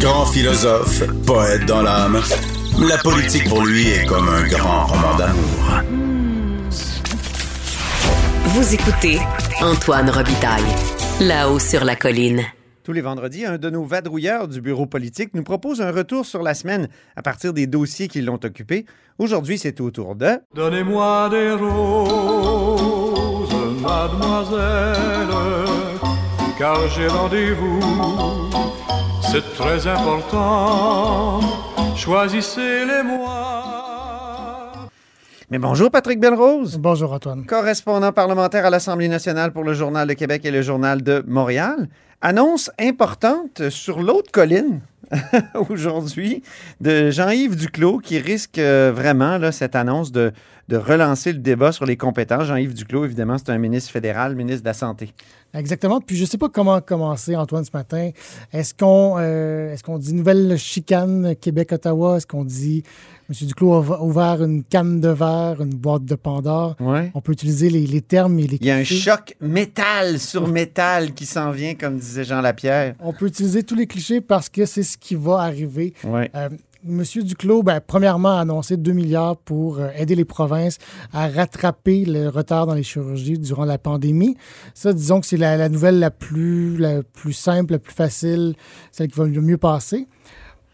Grand 0.00 0.26
philosophe, 0.26 1.02
poète 1.26 1.64
dans 1.64 1.80
l'âme, 1.82 2.20
la 2.86 2.98
politique 2.98 3.48
pour 3.48 3.64
lui 3.64 3.88
est 3.88 4.04
comme 4.04 4.28
un 4.28 4.46
grand 4.46 4.86
roman 4.86 5.16
d'amour. 5.16 5.82
Vous 8.44 8.74
écoutez 8.74 9.18
Antoine 9.62 10.10
Robitaille, 10.10 10.62
là-haut 11.20 11.58
sur 11.58 11.84
la 11.84 11.96
colline. 11.96 12.42
Tous 12.84 12.92
les 12.92 13.00
vendredis, 13.00 13.46
un 13.46 13.56
de 13.58 13.70
nos 13.70 13.84
vadrouilleurs 13.84 14.48
du 14.48 14.60
bureau 14.60 14.86
politique 14.86 15.30
nous 15.34 15.42
propose 15.42 15.80
un 15.80 15.90
retour 15.90 16.26
sur 16.26 16.42
la 16.42 16.54
semaine 16.54 16.88
à 17.16 17.22
partir 17.22 17.52
des 17.52 17.66
dossiers 17.66 18.08
qui 18.08 18.20
l'ont 18.20 18.40
occupé. 18.44 18.84
Aujourd'hui, 19.18 19.58
c'est 19.58 19.80
au 19.80 19.90
tour 19.90 20.14
de... 20.14 20.38
Donnez-moi 20.54 21.30
des 21.30 21.52
roses, 21.52 23.48
mademoiselle, 23.80 25.34
car 26.58 26.88
j'ai 26.90 27.08
rendez-vous. 27.08 28.45
C'est 29.30 29.54
très 29.54 29.86
important. 29.88 31.40
Choisissez-les-moi. 31.96 33.30
Mais 35.50 35.58
bonjour 35.58 35.90
Patrick 35.90 36.20
Belrose, 36.20 36.78
Bonjour 36.78 37.12
Antoine. 37.12 37.44
correspondant 37.44 38.12
parlementaire 38.12 38.66
à 38.66 38.70
l'Assemblée 38.70 39.08
nationale 39.08 39.52
pour 39.52 39.64
le 39.64 39.74
Journal 39.74 40.06
de 40.06 40.12
Québec 40.14 40.44
et 40.44 40.50
le 40.50 40.62
Journal 40.62 41.02
de 41.02 41.24
Montréal. 41.26 41.88
Annonce 42.20 42.70
importante 42.78 43.68
sur 43.68 44.00
l'autre 44.00 44.30
colline 44.30 44.80
aujourd'hui 45.68 46.42
de 46.80 47.10
Jean-Yves 47.10 47.56
Duclos 47.56 47.98
qui 47.98 48.18
risque 48.18 48.58
euh, 48.58 48.92
vraiment 48.94 49.38
là, 49.38 49.52
cette 49.52 49.76
annonce 49.76 50.12
de, 50.12 50.32
de 50.68 50.76
relancer 50.76 51.32
le 51.32 51.38
débat 51.38 51.72
sur 51.72 51.86
les 51.86 51.96
compétences. 51.96 52.44
Jean-Yves 52.44 52.74
Duclos, 52.74 53.04
évidemment, 53.04 53.38
c'est 53.38 53.50
un 53.50 53.58
ministre 53.58 53.90
fédéral, 53.90 54.34
ministre 54.34 54.62
de 54.62 54.68
la 54.68 54.74
Santé. 54.74 55.12
Exactement. 55.54 56.00
Puis 56.00 56.16
je 56.16 56.22
ne 56.22 56.26
sais 56.26 56.38
pas 56.38 56.48
comment 56.48 56.80
commencer, 56.80 57.34
Antoine, 57.36 57.64
ce 57.64 57.70
matin. 57.72 58.10
Est-ce 58.52 58.74
qu'on 58.74 59.16
euh, 59.18 59.72
est-ce 59.72 59.82
qu'on 59.82 59.98
dit 59.98 60.12
nouvelle 60.12 60.58
chicane 60.58 61.34
Québec-Ottawa? 61.40 62.16
Est-ce 62.16 62.26
qu'on 62.26 62.44
dit 62.44 62.82
M. 63.30 63.46
Duclos 63.46 63.72
a 63.72 64.02
ouvert 64.02 64.42
une 64.42 64.64
canne 64.64 65.00
de 65.00 65.08
verre, 65.08 65.62
une 65.62 65.74
boîte 65.74 66.04
de 66.04 66.14
Pandore? 66.14 66.76
Ouais. 66.80 67.10
On 67.14 67.20
peut 67.20 67.32
utiliser 67.32 67.70
les, 67.70 67.86
les 67.86 68.02
termes 68.02 68.38
et 68.38 68.46
les 68.46 68.58
Il 68.60 68.66
y 68.66 68.70
a 68.70 68.76
un 68.76 68.84
choc 68.84 69.34
métal 69.40 70.18
sur 70.18 70.46
métal 70.46 71.14
qui 71.14 71.24
s'en 71.26 71.52
vient, 71.52 71.74
comme 71.74 71.96
disait 71.96 72.24
Jean 72.24 72.40
Lapierre. 72.40 72.94
On 73.00 73.12
peut 73.12 73.26
utiliser 73.26 73.62
tous 73.62 73.76
les 73.76 73.86
clichés 73.86 74.20
parce 74.20 74.48
que 74.48 74.66
c'est 74.66 74.82
ce 74.82 74.98
qui 74.98 75.14
va 75.14 75.38
arriver. 75.38 75.94
Ouais. 76.04 76.30
Euh, 76.34 76.50
Monsieur 76.86 77.22
Duclos, 77.24 77.62
ben, 77.62 77.80
premièrement, 77.84 78.36
a 78.36 78.40
annoncé 78.40 78.76
2 78.76 78.92
milliards 78.92 79.36
pour 79.36 79.78
euh, 79.78 79.88
aider 79.96 80.14
les 80.14 80.24
provinces 80.24 80.78
à 81.12 81.28
rattraper 81.28 82.04
le 82.04 82.28
retard 82.28 82.66
dans 82.66 82.74
les 82.74 82.84
chirurgies 82.84 83.38
durant 83.38 83.64
la 83.64 83.76
pandémie. 83.76 84.36
Ça, 84.72 84.92
disons 84.92 85.20
que 85.20 85.26
c'est 85.26 85.36
la, 85.36 85.56
la 85.56 85.68
nouvelle 85.68 85.98
la 85.98 86.12
plus, 86.12 86.76
la 86.76 87.02
plus 87.02 87.32
simple, 87.32 87.72
la 87.72 87.78
plus 87.80 87.94
facile, 87.94 88.54
celle 88.92 89.08
qui 89.08 89.18
va 89.18 89.26
le 89.26 89.40
mieux 89.40 89.58
passer. 89.58 90.06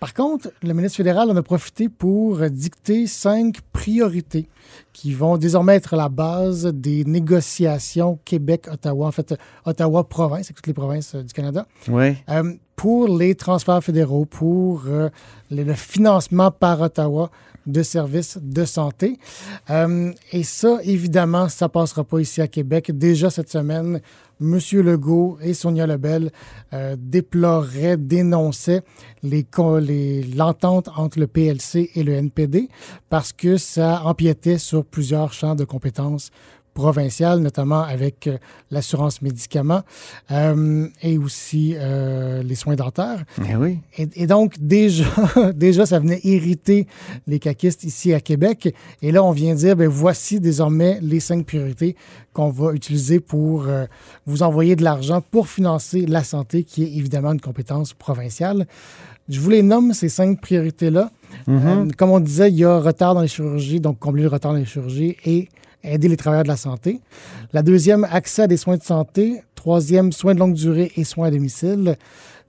Par 0.03 0.15
contre, 0.15 0.51
le 0.65 0.75
ministre 0.75 0.97
fédéral 0.97 1.31
en 1.31 1.37
a 1.37 1.43
profité 1.43 1.89
pour 1.89 2.39
dicter 2.51 3.07
cinq 3.07 3.61
priorités 3.73 4.49
qui 4.93 5.15
vont 5.15 5.37
désormais 5.37 5.77
être 5.77 5.95
la 5.95 6.09
base 6.09 6.67
des 6.67 7.05
négociations 7.05 8.19
Québec-Ottawa, 8.25 9.07
en 9.07 9.13
fait, 9.13 9.37
Ottawa-Province, 9.65 10.47
avec 10.47 10.57
toutes 10.57 10.67
les 10.67 10.75
provinces 10.75 11.15
euh, 11.15 11.23
du 11.23 11.33
Canada. 11.33 11.69
Ouais. 11.87 12.17
Euh, 12.31 12.53
pour 12.83 13.07
les 13.17 13.37
transferts 13.37 13.85
fédéraux, 13.85 14.25
pour 14.25 14.83
euh, 14.89 15.09
le, 15.53 15.73
financement 15.75 16.51
par 16.51 16.81
Ottawa 16.81 17.31
de 17.65 17.81
services 17.85 18.39
de 18.43 18.65
santé. 18.65 19.21
Euh, 19.71 20.11
et 20.33 20.43
ça, 20.43 20.81
évidemment, 20.83 21.49
ça 21.49 21.69
passera 21.69 22.03
pas 22.03 22.19
ici 22.19 22.41
à 22.41 22.49
Québec. 22.49 22.91
Déjà 22.91 23.31
cette 23.31 23.49
semaine, 23.51 24.01
M. 24.41 24.59
Legault 24.73 25.39
et 25.41 25.55
Sonia 25.55 25.87
Lebel 25.87 26.33
euh, 26.73 26.97
déploraient, 26.99 27.97
dénonçaient 27.97 28.83
co- 29.53 29.79
les- 29.79 30.25
l'entente 30.25 30.89
entre 30.97 31.21
le 31.21 31.29
PLC 31.29 31.89
et 31.95 32.03
le 32.03 32.15
NPD 32.15 32.69
parce 33.09 33.33
que 33.33 33.59
ça 33.59 34.03
empiétait 34.05 34.59
sur 34.59 34.85
plusieurs 34.85 35.33
champs 35.33 35.55
de 35.55 35.63
compétences 35.65 36.33
provinciales, 36.75 37.41
notamment 37.41 37.83
avec 37.83 38.27
euh, 38.27 38.39
l'assurance 38.71 39.23
médicaments 39.23 39.83
euh, 40.31 40.89
et 41.03 41.19
aussi 41.19 41.75
euh, 41.77 42.43
les 42.43 42.55
soins 42.55 42.75
dentaires. 42.77 43.25
Mais 43.39 43.57
oui. 43.57 43.79
Et, 43.99 44.09
et 44.15 44.27
donc, 44.27 44.55
déjà, 44.59 45.05
déjà, 45.55 45.87
ça 45.87 45.99
venait 45.99 46.21
irriter 46.25 46.87
les 47.27 47.39
caquistes 47.39 47.85
ici 47.85 48.13
à 48.13 48.21
Québec. 48.21 48.75
Et 49.03 49.13
là, 49.13 49.23
on 49.23 49.33
vient 49.33 49.55
dire, 49.55 49.77
ben 49.77 49.89
voici 49.89 50.41
désormais 50.41 50.99
les 51.03 51.21
cinq 51.21 51.47
priorités 51.47 51.97
qu'on 52.33 52.51
va 52.51 52.73
utiliser 52.73 53.21
pour 53.21 53.67
euh, 53.67 53.85
vous 54.27 54.43
envoyer 54.43 54.77
de 54.77 54.83
l'argent 54.83 55.23
pour 55.31 55.49
financer 55.49 56.07
la 56.07 56.25
santé, 56.25 56.65
qui 56.65 56.83
est 56.83 56.97
évidemment 56.97 57.33
une 57.33 57.41
compétence 57.41 57.93
provinciale. 57.93 58.67
Je 59.29 59.41
vous 59.41 59.51
les 59.51 59.63
nomme, 59.63 59.93
ces 59.93 60.09
cinq 60.09 60.41
priorités-là. 60.41 61.11
Euh, 61.49 61.89
comme 61.97 62.11
on 62.11 62.21
disait, 62.21 62.51
il 62.51 62.57
y 62.59 62.65
a 62.65 62.79
retard 62.79 63.15
dans 63.15 63.23
les 63.23 63.29
chirurgies, 63.29 63.81
donc 63.81 63.99
combler 63.99 64.23
le 64.23 64.29
retard 64.29 64.53
dans 64.53 64.59
les 64.59 64.65
chirurgies 64.65 65.17
et 65.25 65.49
aider 65.85 66.09
les 66.09 66.17
travailleurs 66.17 66.45
de 66.45 66.49
la 66.49 66.57
santé. 66.57 67.01
La 67.53 67.63
deuxième, 67.63 68.05
accès 68.11 68.43
à 68.43 68.47
des 68.47 68.57
soins 68.57 68.77
de 68.77 68.83
santé. 68.83 69.43
Troisième, 69.55 70.13
soins 70.13 70.35
de 70.35 70.41
longue 70.41 70.55
durée 70.55 70.93
et 70.97 71.05
soins 71.05 71.29
à 71.29 71.31
domicile. 71.31 71.97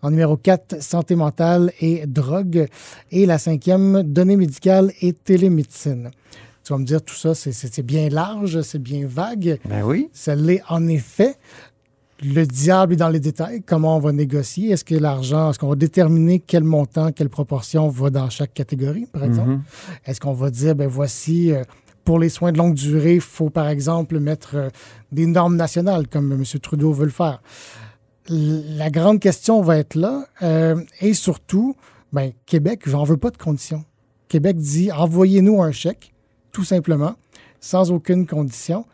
En 0.01 0.09
numéro 0.11 0.35
4, 0.35 0.81
santé 0.81 1.16
mentale 1.16 1.71
et 1.79 2.05
drogue. 2.07 2.67
Et 3.11 3.25
la 3.25 3.38
cinquième, 3.38 4.03
données 4.03 4.35
médicales 4.38 4.91
et 5.01 5.13
télémédecine. 5.13 6.11
Tu 6.63 6.73
vas 6.73 6.79
me 6.79 6.85
dire, 6.85 7.01
tout 7.01 7.16
ça, 7.16 7.35
c'est- 7.35 7.81
bien 7.81 8.09
large, 8.09 8.61
c'est 8.61 8.81
bien 8.81 9.05
vague. 9.07 9.59
Ben 9.65 9.83
oui. 9.83 10.09
Ça 10.13 10.35
l'est 10.35 10.61
en 10.69 10.88
effet. 10.88 11.35
Le 12.25 12.45
diable 12.45 12.94
est 12.94 12.97
dans 12.97 13.09
les 13.09 13.19
détails. 13.19 13.61
Comment 13.65 13.97
on 13.97 14.00
va 14.00 14.13
négocier? 14.13 14.69
Est-ce 14.71 14.85
que 14.85 14.95
l'argent, 14.95 15.50
est-ce 15.50 15.59
qu'on 15.59 15.67
va 15.67 15.75
déterminer 15.75 16.39
quel 16.39 16.63
montant, 16.63 17.11
quelle 17.11 17.27
proportion 17.27 17.89
va 17.89 18.09
dans 18.09 18.29
chaque 18.29 18.53
catégorie, 18.53 19.07
par 19.11 19.25
exemple? 19.25 19.57
Est-ce 20.05 20.21
qu'on 20.21 20.31
va 20.33 20.50
dire, 20.50 20.73
ben 20.73 20.88
voici, 20.88 21.51
euh, 21.51 21.63
pour 22.03 22.19
les 22.19 22.29
soins 22.29 22.51
de 22.51 22.57
longue 22.57 22.75
durée, 22.75 23.15
il 23.15 23.21
faut 23.21 23.49
par 23.49 23.67
exemple 23.69 24.19
mettre 24.19 24.55
euh, 24.55 24.69
des 25.11 25.25
normes 25.25 25.55
nationales, 25.55 26.07
comme 26.07 26.31
M. 26.31 26.43
Trudeau 26.61 26.91
veut 26.91 27.05
le 27.05 27.11
faire? 27.11 27.41
La 28.29 28.89
grande 28.89 29.19
question 29.19 29.61
va 29.61 29.77
être 29.77 29.95
là. 29.95 30.25
euh, 30.41 30.75
et 31.01 31.13
surtout, 31.13 31.75
ben, 32.11 32.31
Québec, 32.45 32.83
j'en 32.85 33.03
veux 33.03 33.17
pas 33.17 33.31
de 33.31 33.37
conditions. 33.37 33.83
Québec 34.27 34.57
dit, 34.57 34.91
envoyez-nous 34.91 35.61
un 35.61 35.71
chèque, 35.71 36.13
tout 36.51 36.63
simplement 36.63 37.15
sans 37.63 37.91
aucune 37.91 38.27
condition. 38.27 38.85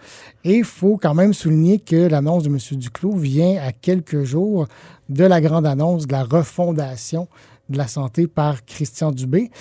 Et 0.43 0.57
il 0.57 0.63
faut 0.63 0.97
quand 0.97 1.15
même 1.15 1.33
souligner 1.33 1.79
que 1.79 2.07
l'annonce 2.07 2.43
de 2.43 2.49
M. 2.49 2.57
Duclos 2.77 3.15
vient 3.15 3.59
à 3.59 3.71
quelques 3.71 4.23
jours 4.23 4.67
de 5.09 5.23
la 5.23 5.41
grande 5.41 5.65
annonce 5.65 6.05
de 6.05 6.11
la 6.11 6.23
refondation 6.23 7.27
de 7.69 7.78
la 7.78 7.88
santé 7.88 8.28
par 8.28 8.66
Christian 8.66 9.12
Dubé. 9.12 9.52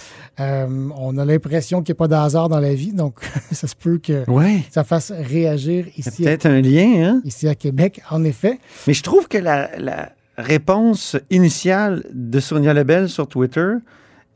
Euh, 0.41 0.89
on 0.97 1.17
a 1.19 1.25
l'impression 1.25 1.83
qu'il 1.83 1.93
n'y 1.93 1.97
a 1.97 2.01
pas 2.01 2.09
de 2.09 2.15
hasard 2.15 2.49
dans 2.49 2.61
la 2.61 2.75
vie, 2.75 2.93
donc 2.93 3.15
ça 3.53 3.67
se 3.67 3.77
peut 3.77 3.99
que 3.99 4.29
Ouais. 4.31 4.63
ça 4.71 4.85
fasse 4.85 5.11
réagir 5.13 5.87
ici, 5.97 6.23
peut-être 6.23 6.47
un 6.47 6.61
lien, 6.61 7.05
hein? 7.09 7.21
ici 7.25 7.49
à 7.49 7.55
Québec, 7.55 8.01
en 8.11 8.25
effet. 8.25 8.59
Mais 8.87 8.95
je 8.95 9.03
trouve 9.03 9.29
que 9.29 9.39
la, 9.39 9.71
la 9.79 10.13
réponse 10.37 11.17
initiale 11.31 12.05
de 12.13 12.41
Sonia 12.41 12.73
Lebel 12.73 13.09
sur 13.09 13.27
Twitter 13.29 13.73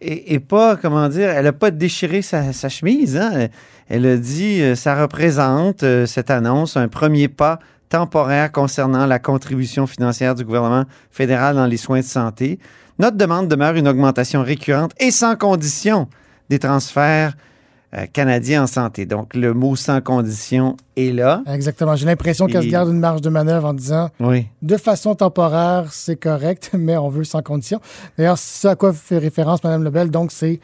est, 0.01 0.35
est 0.35 0.41
pas, 0.41 0.77
comment 0.77 1.09
dire, 1.09 1.31
elle 1.31 1.45
n'a 1.45 1.53
pas 1.53 1.71
déchiré 1.71 2.23
sa, 2.23 2.53
sa 2.53 2.69
chemise. 2.69 3.17
hein? 3.17 3.31
Elle, 3.35 3.51
elle 3.89 4.07
a 4.07 4.17
dit 4.17 4.61
euh, 4.63 4.75
ça 4.75 5.01
représente, 5.01 5.83
euh, 5.83 6.07
cette 6.07 6.31
annonce, 6.31 6.77
un 6.77 6.89
premier 6.89 7.29
pas 7.29 7.59
temporaire 7.89 8.51
concernant 8.51 9.05
la 9.07 9.19
contribution 9.19 9.87
financière 9.87 10.35
du 10.35 10.45
gouvernement 10.45 10.85
fédéral 11.11 11.57
dans 11.57 11.67
les 11.67 11.77
soins 11.77 12.01
de 12.01 12.05
santé. 12.05 12.59
Notre 12.99 13.17
demande 13.17 13.49
demeure 13.49 13.75
une 13.75 13.89
augmentation 13.89 14.43
récurrente 14.43 14.93
et 15.01 15.11
sans 15.11 15.37
condition 15.37 16.09
des 16.49 16.59
transferts 16.59 17.35
euh, 17.95 18.07
canadiens 18.11 18.63
en 18.63 18.67
santé. 18.67 19.05
Donc, 19.05 19.35
le 19.35 19.53
mot 19.53 19.77
sans 19.77 20.01
condition 20.01 20.77
est 20.97 21.13
là. 21.13 21.43
Exactement. 21.47 21.95
J'ai 21.95 22.07
l'impression 22.07 22.47
qu'elle 22.47 22.63
se 22.63 22.69
garde 22.69 22.89
une 22.89 22.99
marge 23.01 23.21
de 23.21 23.29
manœuvre 23.29 23.69
en 23.69 23.75
disant 23.75 24.09
Oui. 24.21 24.47
de 24.63 24.77
façon 24.77 25.15
temporaire, 25.15 25.93
c'est 25.93 26.17
correct, 26.17 26.71
mais 26.79 26.97
on 26.97 27.09
veut 27.11 27.25
sans 27.25 27.43
condition. 27.43 27.81
D'ailleurs, 28.17 28.39
ce 28.39 28.69
à 28.69 28.77
quoi 28.77 28.93
fait 28.93 29.19
référence 29.19 29.63
Mme 29.63 29.85
Lebel, 29.85 30.11
donc, 30.11 30.33
c'est 30.33 30.61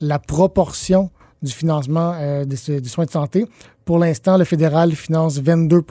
la 0.00 0.18
proportion 0.18 1.10
du 1.42 1.52
financement 1.52 2.14
euh, 2.18 2.44
des, 2.44 2.80
des 2.80 2.88
soins 2.88 3.04
de 3.06 3.10
santé. 3.10 3.46
Pour 3.84 3.98
l'instant, 3.98 4.36
le 4.36 4.44
fédéral 4.44 4.92
finance 4.92 5.38
22 5.38 5.82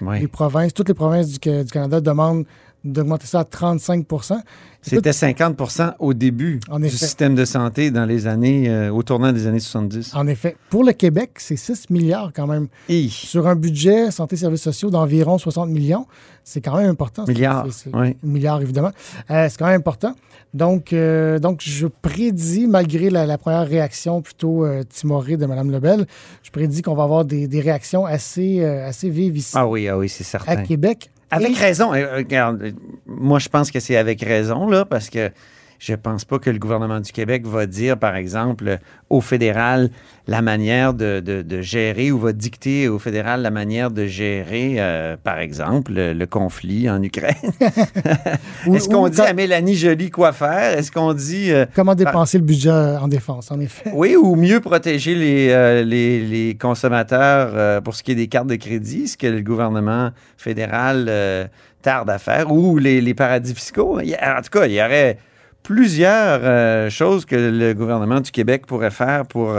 oui. 0.00 0.20
Les 0.20 0.28
provinces, 0.28 0.74
toutes 0.74 0.88
les 0.88 0.94
provinces 0.94 1.28
du, 1.28 1.38
du 1.38 1.70
Canada 1.70 2.00
demandent 2.00 2.44
d'augmenter 2.92 3.26
ça 3.26 3.40
à 3.40 3.44
35 3.44 4.06
C'était 4.82 5.10
50% 5.10 5.94
au 5.98 6.14
début 6.14 6.60
En 6.70 6.78
du 6.80 6.86
effet. 6.86 6.96
système 6.96 7.34
de 7.34 7.44
santé 7.44 7.90
dans 7.90 8.04
les 8.04 8.26
années, 8.26 8.68
euh, 8.68 8.90
au 8.90 9.02
tournant 9.02 9.32
des 9.32 9.46
années 9.46 9.60
70. 9.60 10.14
En 10.14 10.26
effet, 10.26 10.56
pour 10.70 10.84
le 10.84 10.92
Québec, 10.92 11.32
c'est 11.36 11.56
6 11.56 11.90
milliards 11.90 12.32
quand 12.34 12.46
même. 12.46 12.68
Sur 13.10 13.46
un 13.46 13.56
budget 13.56 14.10
santé 14.10 14.36
et 14.36 14.38
services 14.38 14.62
sociaux 14.62 14.90
d'environ 14.90 15.38
60 15.38 15.68
millions, 15.70 16.06
c'est 16.44 16.60
quand 16.60 16.76
même 16.76 16.90
important. 16.90 17.24
C'est- 17.26 17.32
Milliards, 17.34 17.66
oui. 17.94 18.16
Milliards, 18.22 18.62
évidemment. 18.62 18.92
Euh, 19.30 19.46
c'est 19.50 19.58
quand 19.58 19.66
même 19.66 19.80
important. 19.80 20.14
Donc, 20.54 20.94
euh, 20.94 21.38
donc 21.38 21.60
je 21.62 21.86
prédis, 21.86 22.66
malgré 22.66 23.10
la, 23.10 23.26
la 23.26 23.36
première 23.36 23.66
réaction 23.68 24.22
plutôt 24.22 24.66
timorée 24.88 25.36
de 25.36 25.44
Mme 25.44 25.70
Lebel, 25.70 26.06
je 26.42 26.50
prédis 26.50 26.80
qu'on 26.80 26.94
va 26.94 27.02
avoir 27.02 27.24
des, 27.26 27.46
des 27.48 27.60
réactions 27.60 28.06
assez, 28.06 28.64
assez 28.64 29.10
vives 29.10 29.36
ici 29.36 29.52
Ah 29.54 29.68
oui, 29.68 29.88
ah 29.88 29.98
oui, 29.98 30.08
c'est 30.08 30.22
à 30.24 30.26
certain. 30.26 30.62
Québec. 30.62 31.10
Avec 31.30 31.56
raison. 31.56 31.92
Euh, 31.92 32.16
regarde, 32.16 32.62
euh, 32.62 32.72
moi, 33.06 33.38
je 33.38 33.48
pense 33.48 33.70
que 33.70 33.80
c'est 33.80 33.96
avec 33.96 34.22
raison, 34.22 34.68
là, 34.68 34.84
parce 34.84 35.10
que 35.10 35.30
je 35.78 35.94
pense 35.94 36.24
pas 36.24 36.38
que 36.38 36.50
le 36.50 36.58
gouvernement 36.58 36.98
du 37.00 37.12
Québec 37.12 37.46
va 37.46 37.66
dire, 37.66 37.96
par 37.98 38.16
exemple, 38.16 38.78
au 39.10 39.20
fédéral 39.20 39.90
la 40.26 40.42
manière 40.42 40.92
de, 40.92 41.20
de- 41.20 41.42
de 41.42 41.60
gérer 41.62 42.10
ou 42.12 42.18
va 42.18 42.32
dicter 42.32 42.88
au 42.88 42.98
fédéral 42.98 43.42
la 43.42 43.50
manière 43.50 43.90
de 43.90 44.04
gérer, 44.06 44.74
euh, 44.78 45.16
par 45.22 45.38
exemple, 45.38 45.92
le, 45.92 46.12
le 46.12 46.26
conflit 46.26 46.90
en 46.90 47.02
Ukraine. 47.02 47.34
Est-ce 48.74 48.88
qu'on 48.88 49.08
dit 49.08 49.20
à 49.20 49.32
Mélanie 49.32 49.74
Joly 49.76 50.10
quoi 50.10 50.32
faire? 50.32 50.76
Est-ce 50.78 50.90
qu'on 50.92 51.14
dit... 51.14 51.52
euh, 51.52 51.64
Comment 51.74 51.94
dépenser 51.94 52.38
le 52.38 52.44
budget 52.44 52.70
en 52.70 53.08
défense, 53.08 53.50
en 53.50 53.60
effet? 53.60 53.90
oui, 53.94 54.16
ou 54.16 54.34
mieux 54.34 54.60
protéger 54.60 55.14
les, 55.14 55.48
euh, 55.50 55.82
les, 55.84 56.20
les 56.26 56.56
consommateurs 56.56 57.82
pour 57.82 57.94
ce 57.94 58.02
qui 58.02 58.12
est 58.12 58.16
des 58.16 58.28
cartes 58.28 58.48
de 58.48 58.56
crédit, 58.56 59.08
ce 59.08 59.16
que 59.16 59.26
le 59.26 59.40
gouvernement 59.42 60.10
fédéral 60.36 61.48
tarde 61.82 62.10
à 62.10 62.18
faire, 62.18 62.50
ou 62.52 62.78
les, 62.78 63.00
les 63.00 63.14
paradis 63.14 63.54
fiscaux. 63.54 63.98
En 64.00 64.42
tout 64.42 64.50
cas, 64.58 64.66
il 64.66 64.72
y 64.72 64.82
aurait 64.82 65.18
plusieurs 65.62 66.40
euh, 66.42 66.90
choses 66.90 67.24
que 67.24 67.36
le 67.36 67.74
gouvernement 67.74 68.20
du 68.20 68.30
Québec 68.30 68.66
pourrait 68.66 68.90
faire 68.90 69.26
pour... 69.26 69.56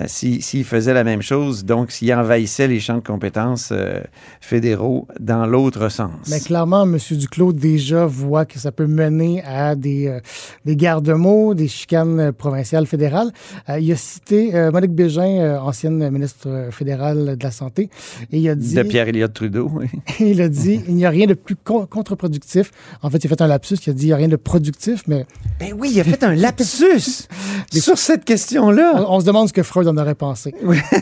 euh, 0.00 0.04
si- 0.06 0.42
s'il 0.42 0.64
faisait 0.64 0.94
la 0.94 1.04
même 1.04 1.22
chose, 1.22 1.64
donc 1.64 1.90
s'il 1.92 2.12
envahissait 2.14 2.66
les 2.68 2.80
champs 2.80 2.96
de 2.96 3.02
compétences 3.02 3.70
euh, 3.72 4.00
fédéraux 4.40 5.06
dans 5.20 5.46
l'autre 5.46 5.88
sens. 5.88 6.10
Mais 6.28 6.40
clairement, 6.40 6.82
M. 6.84 6.98
Duclos 7.12 7.52
déjà 7.52 8.06
voit 8.06 8.44
que 8.44 8.58
ça 8.58 8.72
peut 8.72 8.86
mener 8.86 9.42
à 9.44 9.74
des, 9.74 10.08
euh, 10.08 10.20
des 10.64 10.76
guerres 10.76 11.02
de 11.02 11.12
mots, 11.12 11.54
des 11.54 11.68
chicanes 11.68 12.32
provinciales, 12.32 12.86
fédérales. 12.86 13.30
Euh, 13.68 13.78
il 13.78 13.90
a 13.92 13.96
cité 13.96 14.52
Monique 14.72 14.92
Bégin, 14.92 15.58
ancienne 15.62 16.10
ministre 16.10 16.68
fédérale 16.70 17.36
de 17.36 17.44
la 17.44 17.50
Santé, 17.50 17.88
et 18.32 18.38
il 18.38 18.48
a 18.48 18.54
dit... 18.54 18.74
de 18.74 18.82
Pierre-Éliott 18.82 19.32
Trudeau, 19.32 19.70
oui. 19.74 19.86
il 20.20 20.40
a 20.42 20.48
dit 20.48 20.80
il 20.88 20.94
n'y 20.94 21.06
a 21.06 21.10
rien 21.10 21.26
de 21.26 21.34
plus 21.34 21.56
con- 21.56 21.86
contre-productif. 21.86 22.70
En 23.02 23.10
fait, 23.10 23.18
il 23.18 23.26
a 23.26 23.30
fait 23.30 23.42
un 23.42 23.46
lapsus, 23.46 23.76
il 23.86 23.90
a 23.90 23.92
dit 23.92 24.04
il 24.04 24.06
n'y 24.08 24.12
a 24.12 24.16
rien 24.16 24.28
de 24.28 24.36
productif, 24.36 25.02
mais 25.06 25.26
Ben 25.60 25.72
oui, 25.78 25.90
il 25.92 26.00
a 26.00 26.04
fait 26.04 26.22
un 26.24 26.34
lapsus 26.34 27.26
sur 27.72 27.98
cette 27.98 28.24
question-là. 28.24 29.04
on, 29.08 29.16
on 29.16 29.20
se 29.20 29.24
demande 29.26 29.48
ce 29.48 29.52
que 29.52 29.62
Freud 29.62 29.83
en 29.88 29.96
aurait 29.96 30.14
pensé. 30.14 30.54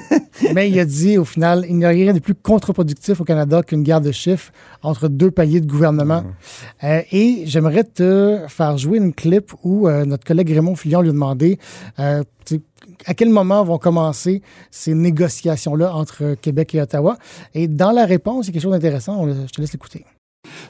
mais 0.55 0.71
il 0.71 0.79
a 0.79 0.85
dit 0.85 1.19
au 1.19 1.25
final 1.25 1.65
il 1.69 1.77
n'y 1.77 1.85
a 1.85 1.89
rien 1.89 2.13
de 2.13 2.19
plus 2.19 2.35
contre-productif 2.35 3.21
au 3.21 3.25
Canada 3.25 3.63
qu'une 3.63 3.83
guerre 3.83 4.01
de 4.01 4.13
chiffres 4.13 4.53
entre 4.83 5.09
deux 5.09 5.31
paliers 5.31 5.61
de 5.61 5.67
gouvernement. 5.67 6.25
Euh, 6.85 7.03
et 7.13 7.43
j'aimerais 7.47 7.85
te 7.85 8.41
faire 8.49 8.77
jouer 8.79 8.99
une 8.99 9.13
clip 9.13 9.53
où 9.63 9.89
euh, 9.89 10.05
notre 10.05 10.25
collègue 10.25 10.51
Raymond 10.51 10.77
Fillon 10.77 11.01
lui 11.01 11.11
a 11.11 11.13
demandé 11.13 11.59
euh, 11.99 12.23
à 13.07 13.15
quel 13.15 13.31
moment 13.31 13.65
vont 13.65 13.79
commencer 13.79 14.43
ces 14.71 14.95
négociations-là 14.95 15.95
entre 15.95 16.35
Québec 16.35 16.75
et 16.75 16.81
Ottawa? 16.81 17.17
Et 17.55 17.69
dans 17.69 17.91
la 17.91 18.07
réponse, 18.07 18.47
il 18.47 18.49
y 18.49 18.51
a 18.51 18.53
quelque 18.55 18.63
chose 18.63 18.73
d'intéressant. 18.73 19.27
Je 19.29 19.53
te 19.53 19.61
laisse 19.61 19.73
l'écouter. 19.73 20.05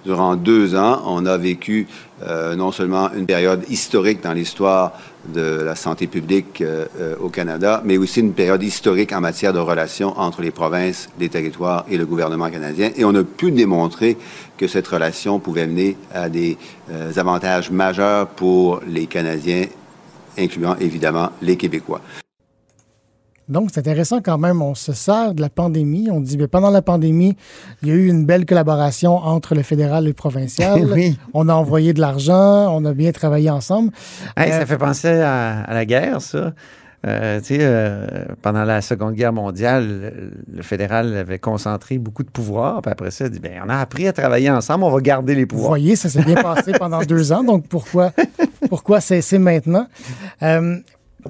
Durant 0.05 0.35
deux 0.35 0.75
ans, 0.75 1.03
on 1.07 1.27
a 1.27 1.37
vécu 1.37 1.87
euh, 2.23 2.57
non 2.57 2.73
seulement 2.73 3.13
une 3.13 3.27
période 3.27 3.65
historique 3.69 4.21
dans 4.23 4.33
l'histoire 4.33 4.93
de 5.33 5.63
la 5.63 5.77
santé 5.77 6.09
publique 6.09 6.61
euh, 6.61 6.87
euh, 6.99 7.15
au 7.21 7.29
Canada, 7.29 7.81
mais 7.85 7.99
aussi 7.99 8.21
une 8.21 8.33
période 8.33 8.63
historique 8.63 9.13
en 9.13 9.21
matière 9.21 9.53
de 9.53 9.61
relations 9.61 10.19
entre 10.19 10.43
les 10.43 10.51
provinces, 10.51 11.09
les 11.21 11.29
territoires 11.29 11.85
et 11.89 11.97
le 11.97 12.05
gouvernement 12.05 12.51
canadien. 12.51 12.91
Et 12.97 13.05
on 13.05 13.15
a 13.15 13.23
pu 13.23 13.53
démontrer 13.53 14.19
que 14.59 14.67
cette 14.67 14.89
relation 14.89 15.39
pouvait 15.39 15.67
mener 15.67 15.97
à 16.13 16.29
des 16.29 16.59
avantages 17.17 17.71
majeurs 17.71 18.29
pour 18.29 18.81
les 18.87 19.07
Canadiens, 19.07 19.67
incluant 20.37 20.77
évidemment 20.81 21.31
les 21.41 21.57
Québécois. 21.57 22.01
Donc, 23.49 23.71
c'est 23.73 23.81
intéressant 23.81 24.21
quand 24.23 24.39
même. 24.39 24.63
On 24.63 24.75
se 24.75 24.93
sert 24.93 25.35
de 25.35 25.41
la 25.41 25.49
pandémie. 25.49 26.09
On 26.11 26.21
dit, 26.21 26.39
mais 26.39 26.49
pendant 26.49 26.71
la 26.71 26.83
pandémie, 26.83 27.37
il 27.83 27.89
y 27.89 27.91
a 27.91 27.95
eu 27.95 28.09
une 28.09 28.25
belle 28.25 28.47
collaboration 28.47 29.17
entre 29.17 29.55
le 29.55 29.63
fédéral 29.63 30.05
et 30.05 30.09
le 30.09 30.15
provincial. 30.15 30.81
Oui. 30.93 31.19
On 31.35 31.49
a 31.49 31.55
envoyé 31.55 31.93
de 31.93 32.01
l'argent, 32.01 32.75
on 32.77 32.85
a 32.85 32.93
bien 32.93 33.13
travaillé 33.13 33.51
ensemble. 33.51 33.93
Hey, 34.37 34.51
Euh, 34.53 34.61
ça 34.61 34.67
fait 34.67 34.79
penser 34.79 35.09
à, 35.09 35.63
à 35.63 35.75
la 35.75 35.85
guerre, 35.85 36.21
ça. 36.21 36.53
Euh, 37.05 37.41
euh, 37.51 38.07
pendant 38.43 38.63
la 38.65 38.81
Seconde 38.81 39.15
Guerre 39.15 39.33
mondiale, 39.33 40.13
le, 40.53 40.63
fédéral 40.63 41.17
avait 41.17 41.41
concentré 41.41 41.99
beaucoup 41.99 42.23
de 42.23 42.31
pouvoirs. 42.31 42.81
Puis 42.81 42.93
après 42.93 43.11
ça, 43.11 43.25
il 43.27 43.31
dit, 43.33 43.41
ben, 43.41 43.61
on 43.65 43.69
a 43.69 43.77
appris 43.79 44.07
à 44.07 44.13
travailler 44.13 44.51
ensemble, 44.51 44.85
on 44.85 44.91
va 44.91 45.01
garder 45.01 45.35
les 45.35 45.43
Vous 45.43 45.49
pouvoirs. 45.49 45.71
voyez, 45.71 45.97
ça 45.97 46.09
s'est 46.09 46.23
bien 46.23 46.37
passé 46.37 46.73
pendant 46.79 47.03
deux 47.05 47.33
ans. 47.33 47.43
Donc, 47.43 47.67
pourquoi, 47.67 48.13
pourquoi 48.69 49.01
cesser 49.01 49.39
maintenant? 49.39 49.87
Euh, 50.43 50.77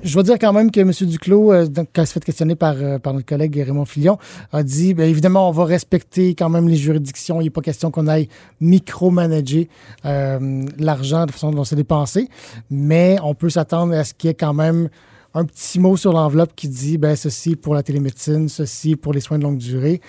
je 0.03 0.15
dois 0.15 0.23
dire 0.23 0.39
quand 0.39 0.53
même 0.53 0.71
que 0.71 0.81
M. 0.81 0.91
Duclos, 0.91 1.53
euh, 1.53 1.67
donc, 1.67 1.89
quand 1.94 2.03
il 2.03 2.06
s'est 2.06 2.15
fait 2.15 2.25
questionner 2.25 2.55
par, 2.55 2.75
euh, 2.77 2.99
par 2.99 3.12
notre 3.12 3.27
collègue 3.27 3.56
Raymond 3.56 3.85
Fillon, 3.85 4.19
a 4.53 4.62
dit 4.62 4.94
bien 4.94 5.06
évidemment, 5.06 5.49
on 5.49 5.53
va 5.53 5.65
respecter 5.65 6.35
quand 6.35 6.49
même 6.49 6.69
les 6.69 6.77
juridictions. 6.77 7.41
Il 7.41 7.44
n'est 7.44 7.50
pas 7.50 7.61
question 7.61 7.91
qu'on 7.91 8.06
aille 8.06 8.29
micromanager 8.61 9.69
euh, 10.05 10.65
l'argent 10.79 11.27
de 11.27 11.33
façon 11.33 11.50
dont 11.50 11.65
c'est 11.65 11.77
dépensé, 11.77 12.29
mais 12.71 13.19
on 13.23 13.35
peut 13.35 13.50
s'attendre 13.50 13.94
à 13.94 14.05
ce 14.05 14.15
qu'il 14.15 14.29
y 14.29 14.31
ait 14.31 14.35
quand 14.35 14.55
même 14.55 14.89
un 15.35 15.44
petit 15.44 15.81
mot 15.81 15.97
sur 15.97 16.12
l'enveloppe 16.12 16.53
qui 16.55 16.69
dit 16.69 16.99
ben, 16.99 17.17
ceci 17.17 17.56
pour 17.56 17.75
la 17.75 17.83
télémédecine, 17.83 18.49
ceci 18.49 18.97
pour 18.97 19.12
les 19.12 19.21
soins 19.21 19.39
de 19.39 19.43
longue 19.43 19.59
durée. 19.59 20.00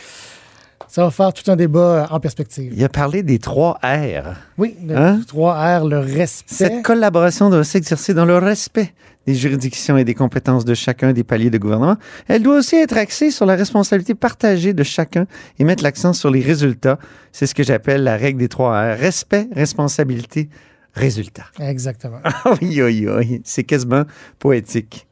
Ça 0.87 1.03
va 1.03 1.11
faire 1.11 1.33
tout 1.33 1.49
un 1.49 1.55
débat 1.55 1.79
euh, 1.79 2.05
en 2.11 2.19
perspective. 2.19 2.71
Il 2.75 2.83
a 2.83 2.89
parlé 2.89 3.23
des 3.23 3.39
trois 3.39 3.79
R. 3.83 4.35
Oui, 4.57 4.75
le 4.85 4.95
Hein? 4.95 5.21
3R, 5.27 5.87
le 5.89 5.99
respect. 5.99 6.53
Cette 6.53 6.83
collaboration 6.83 7.49
doit 7.49 7.63
s'exercer 7.63 8.13
dans 8.13 8.25
le 8.25 8.37
respect 8.37 8.93
des 9.25 9.33
juridictions 9.35 9.97
et 9.97 10.03
des 10.03 10.13
compétences 10.13 10.65
de 10.65 10.73
chacun 10.73 11.13
des 11.13 11.23
paliers 11.23 11.49
de 11.49 11.57
gouvernement. 11.57 11.95
Elle 12.27 12.43
doit 12.43 12.57
aussi 12.57 12.75
être 12.75 12.97
axée 12.97 13.31
sur 13.31 13.45
la 13.45 13.55
responsabilité 13.55 14.13
partagée 14.15 14.73
de 14.73 14.83
chacun 14.83 15.25
et 15.57 15.63
mettre 15.63 15.81
l'accent 15.81 16.11
sur 16.13 16.29
les 16.29 16.41
résultats. 16.41 16.99
C'est 17.31 17.47
ce 17.47 17.55
que 17.55 17.63
j'appelle 17.63 18.03
la 18.03 18.17
règle 18.17 18.39
des 18.39 18.49
trois 18.49 18.73
R. 18.93 18.97
Respect, 18.99 19.47
responsabilité, 19.55 20.49
résultat. 20.93 21.45
Exactement. 21.59 22.19
oui, 22.61 22.81
oui, 22.83 23.07
oui. 23.09 23.41
C'est 23.45 23.63
quasiment 23.63 24.03
poétique. 24.39 25.07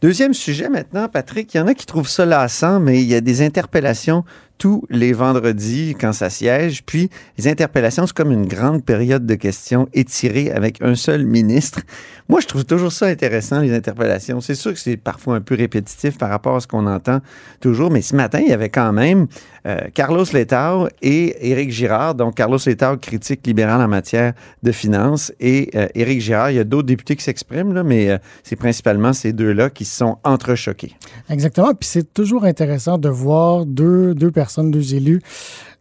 Deuxième 0.00 0.32
sujet 0.32 0.68
maintenant, 0.70 1.08
Patrick. 1.08 1.52
Il 1.52 1.58
y 1.58 1.60
en 1.60 1.66
a 1.66 1.74
qui 1.74 1.84
trouvent 1.84 2.08
ça 2.08 2.24
lassant, 2.24 2.80
mais 2.80 3.02
il 3.02 3.08
y 3.08 3.14
a 3.14 3.20
des 3.20 3.42
interpellations 3.42 4.24
tous 4.60 4.84
les 4.90 5.14
vendredis 5.14 5.96
quand 5.98 6.12
ça 6.12 6.28
siège. 6.28 6.84
Puis, 6.84 7.08
les 7.38 7.48
interpellations, 7.48 8.06
c'est 8.06 8.14
comme 8.14 8.30
une 8.30 8.46
grande 8.46 8.84
période 8.84 9.24
de 9.24 9.34
questions 9.34 9.88
étirée 9.94 10.52
avec 10.52 10.82
un 10.82 10.94
seul 10.94 11.24
ministre. 11.24 11.80
Moi, 12.28 12.40
je 12.40 12.46
trouve 12.46 12.66
toujours 12.66 12.92
ça 12.92 13.06
intéressant, 13.06 13.60
les 13.60 13.74
interpellations. 13.74 14.42
C'est 14.42 14.54
sûr 14.54 14.74
que 14.74 14.78
c'est 14.78 14.98
parfois 14.98 15.36
un 15.36 15.40
peu 15.40 15.54
répétitif 15.54 16.18
par 16.18 16.28
rapport 16.28 16.56
à 16.56 16.60
ce 16.60 16.66
qu'on 16.66 16.86
entend 16.86 17.20
toujours, 17.60 17.90
mais 17.90 18.02
ce 18.02 18.14
matin, 18.14 18.40
il 18.40 18.48
y 18.48 18.52
avait 18.52 18.68
quand 18.68 18.92
même 18.92 19.28
euh, 19.66 19.78
Carlos 19.94 20.24
Letao 20.32 20.88
et 21.00 21.50
Éric 21.50 21.70
Girard. 21.70 22.14
Donc, 22.14 22.34
Carlos 22.34 22.58
Letao, 22.64 22.98
critique 22.98 23.46
libéral 23.46 23.80
en 23.80 23.88
matière 23.88 24.34
de 24.62 24.72
finances, 24.72 25.32
et 25.40 25.70
euh, 25.74 25.88
Éric 25.94 26.20
Girard, 26.20 26.50
il 26.50 26.56
y 26.56 26.60
a 26.60 26.64
d'autres 26.64 26.86
députés 26.86 27.16
qui 27.16 27.24
s'expriment, 27.24 27.82
mais 27.82 28.10
euh, 28.10 28.18
c'est 28.42 28.56
principalement 28.56 29.14
ces 29.14 29.32
deux-là 29.32 29.70
qui 29.70 29.86
se 29.86 29.96
sont 29.96 30.18
entrechoqués. 30.22 30.94
Exactement. 31.30 31.72
Puis 31.74 31.88
c'est 31.88 32.12
toujours 32.12 32.44
intéressant 32.44 32.98
de 32.98 33.08
voir 33.08 33.64
deux, 33.64 34.14
deux 34.14 34.30
personnes, 34.30 34.49
deux 34.64 34.94
élus 34.94 35.20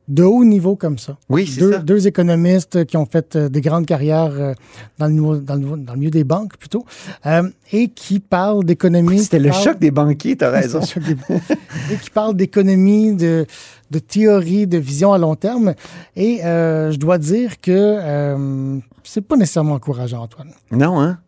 de 0.07 0.23
haut 0.23 0.43
niveau 0.43 0.75
comme 0.75 0.97
ça. 0.97 1.17
Oui, 1.29 1.45
c'est 1.45 1.59
Deux, 1.59 1.71
ça. 1.73 1.77
deux 1.79 2.07
économistes 2.07 2.83
qui 2.85 2.97
ont 2.97 3.05
fait 3.05 3.35
euh, 3.35 3.47
des 3.47 3.61
grandes 3.61 3.85
carrières 3.85 4.31
euh, 4.33 4.53
dans, 4.97 5.05
le, 5.05 5.37
dans, 5.39 5.53
le, 5.53 5.77
dans 5.77 5.93
le 5.93 5.99
milieu 5.99 6.09
des 6.09 6.23
banques 6.23 6.57
plutôt, 6.57 6.83
euh, 7.27 7.47
et 7.71 7.89
qui 7.89 8.19
parlent 8.19 8.63
d'économie. 8.65 9.19
C'était 9.19 9.37
le 9.37 9.49
parlent- 9.49 9.63
choc 9.63 9.77
des 9.79 9.91
banquiers, 9.91 10.35
t'as 10.35 10.49
raison. 10.61 10.79
Et 11.91 11.97
qui 12.01 12.09
parlent 12.09 12.35
d'économie, 12.35 13.13
de, 13.15 13.45
de 13.91 13.99
théorie, 13.99 14.65
de 14.65 14.79
vision 14.79 15.13
à 15.13 15.19
long 15.19 15.35
terme. 15.35 15.75
Et 16.15 16.43
euh, 16.43 16.91
je 16.91 16.97
dois 16.97 17.19
dire 17.19 17.61
que 17.61 17.69
euh, 17.71 18.79
c'est 19.03 19.21
pas 19.21 19.35
nécessairement 19.35 19.75
encourageant, 19.75 20.23
Antoine. 20.23 20.49
Non, 20.71 20.99
hein? 20.99 21.19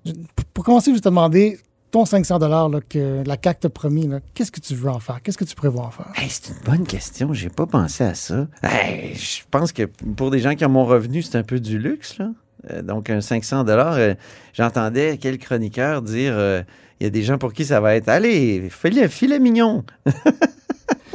Pour 0.56 0.66
commencer, 0.66 0.90
je 0.90 0.96
vais 0.96 1.02
te 1.02 1.08
demander 1.10 1.60
ton 1.92 2.06
500 2.06 2.40
dollars 2.40 2.70
que 2.90 3.24
la 3.26 3.38
CAC 3.38 3.60
t'a 3.62 3.70
promis. 3.70 4.10
Qu'est-ce 4.34 4.52
que 4.52 4.60
tu 4.60 4.76
veux 4.76 4.90
en 4.90 5.00
faire? 5.00 5.22
Qu'est-ce 5.22 5.38
que 5.38 5.44
tu 5.44 5.56
prévois 5.56 5.86
en 5.86 5.92
faire? 5.92 6.08
C'est 6.30 6.50
une 6.50 6.64
bonne 6.66 6.88
question. 6.88 7.34
J'ai 7.34 7.50
pas 7.50 7.66
pensé 7.66 8.04
à 8.04 8.16
ça. 8.16 8.48
Hey, 8.64 9.16
je 9.16 9.42
pense 9.52 9.72
que 9.72 9.84
pour 9.84 10.32
des 10.32 10.40
gens 10.40 10.56
qui 10.56 10.66
ont 10.66 10.70
mon 10.70 10.86
revenu, 10.86 11.22
c'est 11.22 11.38
un 11.38 11.44
peu 11.44 11.60
du 11.60 11.78
luxe, 11.78 12.18
là. 12.18 12.30
Euh, 12.70 12.82
donc, 12.82 13.10
un 13.10 13.22
500 13.22 13.64
dollars. 13.64 13.98
J'entendais 14.54 15.18
quel 15.18 15.38
chroniqueur 15.38 16.02
dire 16.02 16.34
euh, 16.36 16.62
il 17.02 17.06
y 17.06 17.08
a 17.08 17.10
des 17.10 17.24
gens 17.24 17.40
pour 17.40 17.52
qui 17.52 17.66
ça 17.66 17.80
va 17.80 17.96
être 17.96 18.10
allez, 18.10 18.70
fais-le 18.70 19.04
un 19.04 19.08
filet 19.08 19.40
mignon. 19.40 19.84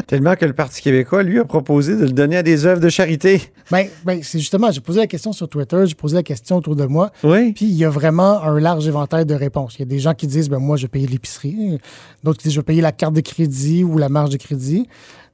Tellement 0.06 0.36
que 0.36 0.44
le 0.44 0.52
Parti 0.52 0.82
québécois, 0.82 1.24
lui, 1.24 1.40
a 1.40 1.44
proposé 1.44 1.96
de 1.96 2.04
le 2.04 2.12
donner 2.12 2.36
à 2.36 2.42
des 2.44 2.64
œuvres 2.64 2.80
de 2.80 2.88
charité. 2.88 3.42
Ben, 3.72 3.88
ben, 4.04 4.20
c'est 4.22 4.38
justement, 4.38 4.70
j'ai 4.70 4.80
posé 4.80 5.00
la 5.00 5.08
question 5.08 5.32
sur 5.32 5.48
Twitter, 5.48 5.82
j'ai 5.86 5.96
posé 5.96 6.14
la 6.14 6.22
question 6.22 6.56
autour 6.58 6.76
de 6.76 6.84
moi, 6.86 7.10
Oui. 7.24 7.52
puis 7.52 7.64
il 7.66 7.74
y 7.74 7.84
a 7.84 7.90
vraiment 7.90 8.40
un 8.42 8.60
large 8.60 8.86
éventail 8.86 9.26
de 9.26 9.34
réponses. 9.34 9.74
Il 9.76 9.80
y 9.80 9.82
a 9.82 9.86
des 9.86 9.98
gens 9.98 10.14
qui 10.14 10.28
disent, 10.28 10.48
ben 10.48 10.60
moi, 10.60 10.76
je 10.76 10.82
vais 10.82 10.88
payer 10.88 11.08
l'épicerie. 11.08 11.78
D'autres 12.22 12.38
qui 12.38 12.44
disent, 12.44 12.54
je 12.54 12.60
vais 12.60 12.64
payer 12.64 12.82
la 12.82 12.92
carte 12.92 13.14
de 13.14 13.20
crédit 13.20 13.82
ou 13.82 13.98
la 13.98 14.08
marge 14.08 14.30
de 14.30 14.36
crédit. 14.36 14.86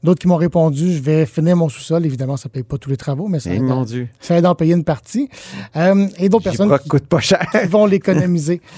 D'autres 0.02 0.20
qui 0.20 0.26
m'ont 0.26 0.36
répondu, 0.36 0.90
je 0.94 1.02
vais 1.02 1.26
finir 1.26 1.54
mon 1.54 1.68
sous-sol. 1.68 2.04
Évidemment, 2.06 2.36
ça 2.38 2.48
ne 2.48 2.52
paye 2.52 2.62
pas 2.64 2.78
tous 2.78 2.88
les 2.90 2.96
travaux, 2.96 3.28
mais 3.28 3.38
ça 3.40 3.50
Eh, 3.52 3.56
aide, 3.56 3.62
mon 3.62 3.74
en- 3.74 3.84
Dieu. 3.84 4.08
ça 4.20 4.36
aide 4.38 4.46
à 4.46 4.50
en 4.50 4.54
payer 4.54 4.72
une 4.74 4.82
partie. 4.84 5.28
Euh, 5.76 6.08
et 6.18 6.28
d'autres 6.30 6.44
personnes 6.44 6.76
qui, 6.78 6.88
coûte 6.88 7.06
pas 7.06 7.20
cher. 7.20 7.46
qui 7.52 7.68
vont 7.68 7.84
l'économiser. 7.86 8.62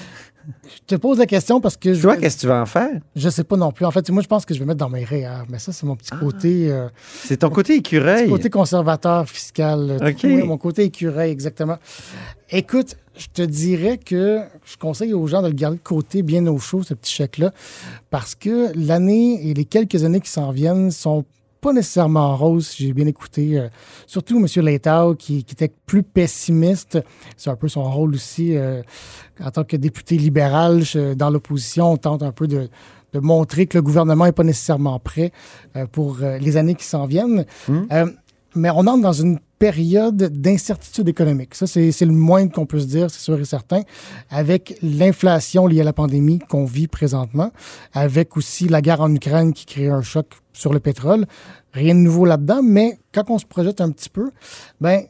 Je 0.65 0.79
te 0.87 0.95
pose 0.97 1.19
la 1.19 1.27
question 1.27 1.61
parce 1.61 1.77
que 1.77 1.95
je. 1.95 2.03
Toi, 2.03 2.17
qu'est-ce 2.17 2.37
que 2.37 2.41
tu 2.43 2.47
vas 2.47 2.61
en 2.61 2.67
faire? 2.67 2.91
Je 3.17 3.29
sais 3.29 3.45
pas 3.45 3.57
non 3.57 3.73
plus. 3.73 3.85
En 3.87 3.91
fait, 3.91 4.09
moi, 4.11 4.23
je 4.23 4.29
pense 4.29 4.45
que 4.45 4.53
je 4.55 4.59
vais 4.59 4.65
mettre 4.67 4.79
dans 4.81 4.89
mes 4.91 5.05
REER. 5.05 5.45
Mais 5.49 5.59
ça, 5.59 5.73
c'est 5.73 5.87
mon 5.87 5.97
petit 5.97 6.11
Ah. 6.13 6.17
côté. 6.21 6.71
euh, 6.71 6.89
C'est 7.25 7.39
ton 7.39 7.51
côté 7.51 7.77
écureuil. 7.77 8.25
petit 8.25 8.31
côté 8.31 8.51
conservateur 8.51 9.29
fiscal. 9.29 9.99
OK. 10.05 10.21
Oui, 10.25 10.43
mon 10.43 10.59
côté 10.59 10.85
écureuil, 10.85 11.31
exactement. 11.31 11.79
Écoute, 12.51 12.97
je 13.17 13.27
te 13.33 13.43
dirais 13.43 13.99
que 13.99 14.41
je 14.65 14.77
conseille 14.77 15.15
aux 15.15 15.27
gens 15.27 15.41
de 15.43 15.49
le 15.49 15.55
garder 15.55 15.77
de 15.79 15.83
côté 15.83 16.23
bien 16.23 16.47
au 16.47 16.59
chaud, 16.59 16.83
ce 16.83 16.95
petit 16.95 17.13
chèque-là, 17.13 17.53
parce 18.11 18.35
que 18.35 18.71
l'année 18.75 19.49
et 19.49 19.55
les 19.55 19.65
quelques 19.65 20.05
années 20.05 20.21
qui 20.21 20.31
s'en 20.31 20.51
viennent 20.51 20.91
sont 20.91 21.25
pas 21.65 21.73
nécessairement 21.73 22.37
roses, 22.37 22.69
si 22.69 22.87
j'ai 22.87 22.93
bien 22.93 23.07
écouté. 23.07 23.59
euh, 23.59 23.69
surtout 24.07 24.37
M. 24.39 24.47
Leitao, 24.65 25.15
qui, 25.15 25.45
qui 25.45 25.55
était 25.55 25.73
plus 25.87 26.03
pessimiste. 26.03 26.99
C'est 27.37 27.51
un 27.51 27.57
peu 27.57 27.69
son 27.69 27.83
rôle 27.85 28.15
aussi. 28.15 28.57
euh, 28.57 28.83
en 29.43 29.51
tant 29.51 29.65
que 29.65 29.77
député 29.77 30.17
libéral, 30.17 30.83
je- 30.83 31.15
dans 31.15 31.31
l'opposition, 31.31 31.93
on 31.93 31.97
tente 31.97 32.23
un 32.23 32.33
peu 32.33 32.47
de, 32.47 32.69
de 33.13 33.19
montrer 33.21 33.67
que 33.67 33.79
le 33.79 33.83
gouvernement 33.83 34.27
n'est 34.27 34.33
pas 34.33 34.45
nécessairement 34.45 34.99
prêt 35.01 35.33
euh, 35.77 35.87
pour 35.87 36.19
les 36.21 36.57
années 36.57 36.75
qui 36.75 36.85
s'en 36.85 37.07
viennent. 37.07 37.45
Euh, 37.93 38.07
mais 38.55 38.71
on 38.71 38.87
entre 38.87 39.03
dans 39.03 39.13
une 39.13 39.39
période 39.59 40.17
d'incertitude 40.17 41.09
économique. 41.09 41.55
Ça, 41.55 41.67
c'est 41.67 42.01
le 42.01 42.13
moins 42.13 42.49
qu'on 42.49 42.67
peut 42.67 42.81
se 42.81 42.87
dire, 42.87 43.11
c'est 43.11 43.21
sûr 43.21 43.39
et 43.41 43.45
certain, 43.45 43.83
avec 44.31 44.79
l'inflation 44.83 45.67
liée 45.67 45.81
à 45.81 45.85
la 45.85 45.93
pandémie 45.93 46.39
qu'on 46.39 46.65
vit 46.65 46.87
présentement, 46.87 47.51
avec 47.93 48.37
aussi 48.37 48.69
la 48.69 48.83
guerre 48.83 49.01
en 49.01 49.15
Ukraine 49.15 49.53
qui 49.53 49.65
crée 49.67 49.89
un 49.89 50.03
choc 50.03 50.27
sur 50.53 50.73
le 50.73 50.81
pétrole. 50.81 51.27
Rien 51.73 51.95
de 51.95 52.01
nouveau 52.01 52.25
là-dedans, 52.25 52.63
mais 52.63 52.99
quand 53.13 53.31
on 53.31 53.39
se 53.39 53.47
projette 53.47 53.81
un 53.81 53.91
petit 53.91 54.11
peu, 54.11 54.31
ben, 54.81 55.05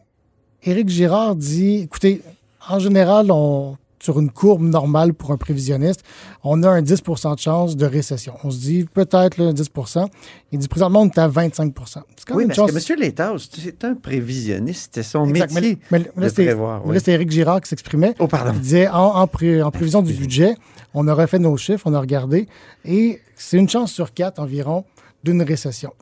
Éric 0.63 0.89
Girard 0.89 1.37
dit, 1.37 1.77
écoutez, 1.83 2.23
en 2.69 2.79
général, 2.79 3.31
on, 3.31 3.77
sur 4.05 4.21
une 4.21 4.31
courbe 4.31 4.63
normale 4.63 5.15
pour 5.15 5.31
un 5.33 5.37
prévisionniste, 5.39 6.03
on 6.43 6.63
a 6.63 6.69
un 6.69 6.83
10% 6.83 7.35
de 7.37 7.41
chance 7.41 7.75
de 7.77 7.87
récession. 7.87 8.35
On 8.45 8.51
se 8.51 8.59
dit 8.59 8.85
peut-être 8.93 9.39
là, 9.39 9.53
10% 9.53 10.07
Il 10.53 10.59
dit 10.59 10.69
présentement, 10.69 11.01
on 11.01 11.07
est 11.09 11.19
à 11.19 11.27
25% 11.29 11.73
C'est 11.87 12.27
quand 12.27 12.35
Oui, 12.35 12.43
même 12.45 12.51
une 12.51 12.57
parce 12.57 12.71
chance. 12.73 12.85
que 12.87 12.93
M. 12.93 12.99
Létaz, 13.01 13.49
c'est 13.51 13.83
un 13.85 13.95
prévisionniste. 13.95 14.83
C'était 14.95 15.03
son 15.03 15.27
Exact. 15.31 15.53
Mais- 15.55 15.61
métier 15.63 15.79
mais, 15.91 15.99
là, 16.01 16.05
de 16.17 16.29
c'était- 16.29 16.45
prévoir. 16.47 16.81
mais 16.83 16.89
oui. 16.89 16.93
là, 16.95 16.99
c'était 17.01 17.13
Éric 17.13 17.31
Girard 17.31 17.61
qui 17.63 17.69
s'exprimait. 17.71 18.15
Oh, 18.19 18.27
pardon. 18.29 18.53
Il 18.55 18.61
disait 18.61 18.89
en, 18.89 19.15
en 19.17 19.27
pré- 19.27 19.63
en 19.63 19.71
prévision 19.71 20.03
du 20.03 20.13
budget, 20.13 20.55
on 20.93 21.09
aurait 21.09 21.27
fait 21.27 21.39
nos 21.39 21.57
chiffres, 21.57 21.85
on 21.87 21.95
a 21.95 22.01
regardé, 22.01 22.47
et 22.85 23.21
c'est 23.37 23.57
une 23.57 23.69
chance 23.71 23.91
sur 23.91 24.13
quatre 24.13 24.39
environ 24.39 24.85
d'une 25.25 25.43
récession. 25.43 25.93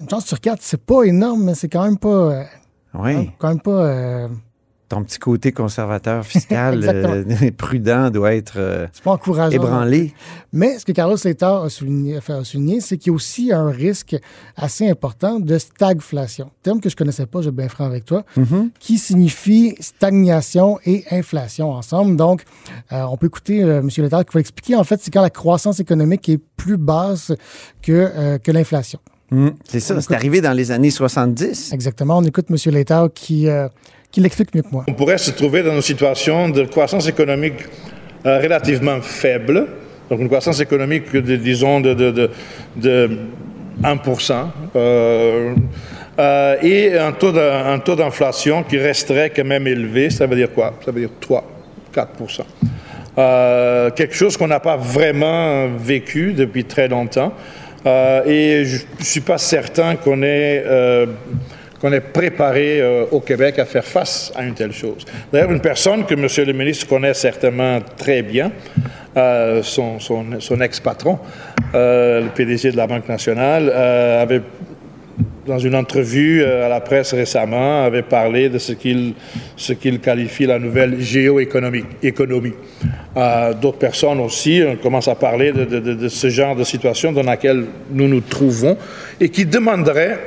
Une 0.00 0.10
chance 0.10 0.26
sur 0.26 0.40
quatre, 0.40 0.58
c'est 0.62 0.80
pas 0.84 1.04
énorme, 1.04 1.44
mais 1.44 1.54
c'est 1.54 1.68
quand 1.68 1.84
même 1.84 1.98
pas. 1.98 2.08
euh, 2.08 2.44
Oui, 2.94 3.30
quand 3.38 3.48
même 3.48 3.60
pas. 3.60 3.70
euh, 3.70 4.28
ton 4.88 5.02
petit 5.02 5.18
côté 5.18 5.50
conservateur 5.52 6.24
fiscal 6.26 6.80
euh, 6.84 7.50
prudent 7.56 8.10
doit 8.10 8.34
être 8.34 8.54
euh, 8.58 8.86
c'est 8.92 9.02
pas 9.02 9.12
encourageant. 9.12 9.54
ébranlé. 9.56 10.14
Mais 10.52 10.78
ce 10.78 10.84
que 10.84 10.92
Carlos 10.92 11.16
Leiter 11.24 11.44
a 11.44 11.68
souligné, 11.68 12.16
enfin, 12.18 12.40
a 12.40 12.44
souligné, 12.44 12.80
c'est 12.80 12.96
qu'il 12.96 13.10
y 13.10 13.12
a 13.12 13.16
aussi 13.16 13.52
un 13.52 13.68
risque 13.70 14.16
assez 14.56 14.88
important 14.88 15.40
de 15.40 15.58
stagflation. 15.58 16.50
Terme 16.62 16.80
que 16.80 16.88
je 16.88 16.96
connaissais 16.96 17.26
pas, 17.26 17.40
je 17.40 17.50
vais 17.50 17.56
bien 17.56 17.68
franc 17.68 17.84
avec 17.84 18.04
toi, 18.04 18.24
Mm-hmm. 18.36 18.70
qui 18.78 18.98
signifie 18.98 19.74
stagnation 19.80 20.78
et 20.84 21.04
inflation 21.10 21.70
ensemble. 21.72 22.16
Donc, 22.16 22.44
euh, 22.92 23.02
on 23.04 23.16
peut 23.16 23.26
écouter 23.26 23.58
M. 23.60 23.88
Leiter 23.96 24.18
qui 24.28 24.34
va 24.34 24.40
expliquer, 24.40 24.76
en 24.76 24.84
fait, 24.84 25.00
c'est 25.02 25.10
quand 25.10 25.22
la 25.22 25.30
croissance 25.30 25.80
économique 25.80 26.28
est 26.28 26.38
plus 26.56 26.76
basse 26.76 27.32
que, 27.82 28.36
que 28.38 28.52
l'inflation. 28.52 28.98
Mm, 29.30 29.48
C'est 29.64 29.80
ça, 29.80 30.00
c'est 30.00 30.14
arrivé 30.14 30.40
dans 30.40 30.52
les 30.52 30.70
années 30.70 30.90
70. 30.90 31.72
Exactement. 31.72 32.18
On 32.18 32.22
écoute 32.24 32.46
M. 32.50 32.56
Leiter 32.72 33.04
qui, 33.14 33.48
euh, 33.48 33.68
l'explique 34.20 34.54
mieux 34.54 34.62
que 34.62 34.70
moi. 34.72 34.84
On 34.88 34.94
pourrait 34.94 35.18
se 35.18 35.30
trouver 35.30 35.62
dans 35.62 35.74
une 35.74 35.82
situation 35.82 36.48
de 36.48 36.64
croissance 36.64 37.08
économique 37.08 37.64
euh, 38.24 38.40
relativement 38.40 39.00
faible, 39.00 39.66
donc 40.10 40.20
une 40.20 40.28
croissance 40.28 40.60
économique, 40.60 41.12
de, 41.12 41.36
disons, 41.36 41.80
de, 41.80 41.94
de, 41.94 42.10
de, 42.10 42.30
de 42.76 43.10
1%, 43.82 44.46
euh, 44.74 45.54
euh, 46.18 46.56
et 46.62 46.98
un 46.98 47.12
taux, 47.12 47.32
d'inflation 47.96 48.62
qui 48.62 48.78
resterait 48.78 49.30
quand 49.30 49.44
même 49.44 49.66
élevé. 49.66 50.10
Ça 50.10 50.26
veut 50.26 50.36
dire 50.36 50.52
quoi? 50.52 50.74
Ça 50.84 50.90
veut 50.90 51.00
dire 51.00 51.10
3, 51.20 51.44
4%. 51.94 52.40
Euh, 53.18 53.90
quelque 53.90 54.14
chose 54.14 54.36
qu'on 54.36 54.48
n'a 54.48 54.60
pas 54.60 54.76
vraiment 54.76 55.68
vécu 55.68 56.32
depuis 56.32 56.64
très 56.64 56.88
longtemps. 56.88 57.32
Et 57.84 58.64
je 58.64 58.82
ne 58.98 59.04
suis 59.04 59.20
pas 59.20 59.38
certain 59.38 59.94
qu'on 59.94 60.20
ait, 60.22 60.64
qu'on 61.80 61.92
est 61.92 62.00
préparé 62.00 62.80
euh, 62.80 63.04
au 63.10 63.20
Québec 63.20 63.58
à 63.58 63.64
faire 63.64 63.84
face 63.84 64.32
à 64.34 64.42
une 64.44 64.54
telle 64.54 64.72
chose. 64.72 65.04
D'ailleurs, 65.32 65.52
une 65.52 65.60
personne 65.60 66.04
que 66.06 66.14
M. 66.14 66.26
le 66.46 66.52
ministre 66.52 66.86
connaît 66.86 67.14
certainement 67.14 67.78
très 67.96 68.22
bien, 68.22 68.50
euh, 69.16 69.62
son, 69.62 70.60
ex-patron, 70.60 71.18
euh, 71.74 72.22
le 72.22 72.28
PDG 72.28 72.72
de 72.72 72.76
la 72.76 72.86
Banque 72.86 73.08
nationale, 73.08 73.70
avait 73.70 74.42
dans 75.46 75.58
une 75.60 75.76
entrevue 75.76 76.44
à 76.44 76.68
la 76.68 76.80
presse 76.80 77.14
récemment, 77.14 77.84
avait 77.84 78.02
parlé 78.02 78.48
de 78.48 78.58
ce 78.58 78.72
qu'il 78.72 79.14
ce 79.56 79.72
qu'il 79.74 80.00
qualifie 80.00 80.44
la 80.44 80.58
nouvelle 80.58 81.00
géoéconomie. 81.00 81.84
Économie. 82.02 82.52
D'autres 83.62 83.78
personnes 83.78 84.18
aussi 84.20 84.60
commencent 84.82 85.06
à 85.08 85.14
parler 85.14 85.52
de- 85.52 85.64
de 85.64 86.08
ce 86.08 86.28
genre 86.30 86.56
de 86.56 86.64
situation 86.64 87.12
dans 87.12 87.22
laquelle 87.22 87.64
nous 87.92 88.08
nous 88.08 88.20
trouvons 88.22 88.76
et 89.20 89.28
qui 89.28 89.46
demanderait 89.46 90.18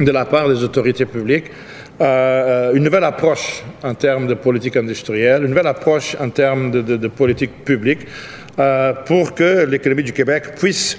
de 0.00 0.10
la 0.10 0.24
part 0.24 0.48
des 0.48 0.62
autorités 0.62 1.06
publiques 1.06 1.50
euh, 2.00 2.04
euh, 2.04 2.74
une 2.74 2.84
nouvelle 2.84 3.02
approche 3.02 3.64
en 3.82 3.92
termes 3.94 4.28
de 4.28 4.34
politique 4.34 4.76
industrielle, 4.76 5.42
une 5.42 5.48
nouvelle 5.48 5.66
approche 5.66 6.16
en 6.20 6.30
termes 6.30 6.70
de, 6.70 7.08
politique 7.08 7.64
publique 7.64 8.06
euh, 8.58 8.92
pour 9.04 9.34
que 9.34 9.66
l'économie 9.66 10.04
du 10.04 10.12
Québec 10.12 10.54
puisse 10.56 10.96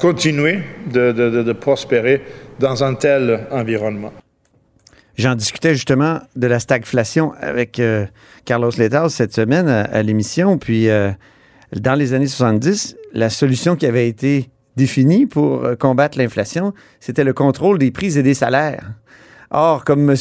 continuer 0.00 0.60
de, 0.90 1.52
prospérer 1.52 2.22
dans 2.60 2.84
un 2.84 2.94
tel 2.94 3.46
environnement. 3.50 4.12
J'en 5.18 5.34
discutais 5.34 5.74
justement 5.74 6.20
de 6.36 6.46
la 6.46 6.60
stagflation 6.60 7.32
avec 7.40 7.82
Carlos 8.44 8.70
Letaz 8.78 9.08
cette 9.10 9.34
semaine 9.34 9.68
à, 9.68 10.02
l'émission. 10.04 10.56
Puis, 10.56 10.88
dans 11.72 11.94
les 11.94 12.14
années 12.14 12.28
70, 12.28 12.96
la 13.12 13.28
solution 13.28 13.74
qui 13.74 13.86
avait 13.86 14.06
été 14.06 14.48
définie 14.80 15.26
pour 15.26 15.64
euh, 15.64 15.76
combattre 15.76 16.18
l'inflation, 16.18 16.72
c'était 17.00 17.24
le 17.24 17.32
contrôle 17.32 17.78
des 17.78 17.90
prix 17.90 18.18
et 18.18 18.22
des 18.22 18.34
salaires. 18.34 18.92
Or, 19.52 19.84
comme 19.84 20.08
M. 20.08 20.16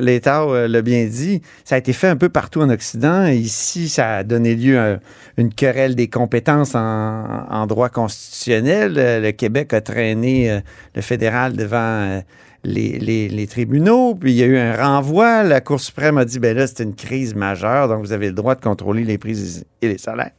Letao 0.00 0.54
euh, 0.54 0.68
l'a 0.68 0.82
bien 0.82 1.04
dit, 1.06 1.42
ça 1.64 1.74
a 1.74 1.78
été 1.78 1.92
fait 1.92 2.06
un 2.06 2.16
peu 2.16 2.28
partout 2.28 2.60
en 2.60 2.70
Occident. 2.70 3.26
Ici, 3.26 3.88
ça 3.88 4.18
a 4.18 4.22
donné 4.22 4.54
lieu 4.54 4.78
à 4.78 4.98
une 5.36 5.52
querelle 5.52 5.94
des 5.96 6.08
compétences 6.08 6.74
en, 6.74 7.66
droit 7.66 7.88
constitutionnel. 7.88 8.94
Euh, 8.96 9.20
Le 9.20 9.32
Québec 9.32 9.72
a 9.72 9.80
traîné 9.80 10.50
euh, 10.50 10.60
le 10.94 11.02
fédéral 11.02 11.54
devant 11.54 11.76
euh, 11.78 12.20
les, 12.68 12.98
les- 12.98 13.28
les 13.28 13.46
tribunaux, 13.46 14.14
puis 14.14 14.32
il 14.32 14.36
y 14.36 14.42
a 14.42 14.46
eu 14.46 14.56
un 14.58 14.76
renvoi. 14.76 15.42
La 15.42 15.60
Cour 15.60 15.80
suprême 15.80 16.18
a 16.18 16.24
dit, 16.24 16.38
ben 16.38 16.56
là, 16.56 16.66
c'est 16.66 16.82
une 16.82 16.94
crise 16.94 17.34
majeure, 17.34 17.88
donc 17.88 18.00
vous 18.00 18.12
avez 18.12 18.26
le 18.28 18.32
droit 18.34 18.54
de 18.54 18.60
contrôler 18.60 19.04
les 19.04 19.18
prix 19.18 19.64
et 19.82 19.88
les 19.88 19.98
salaires. 19.98 20.32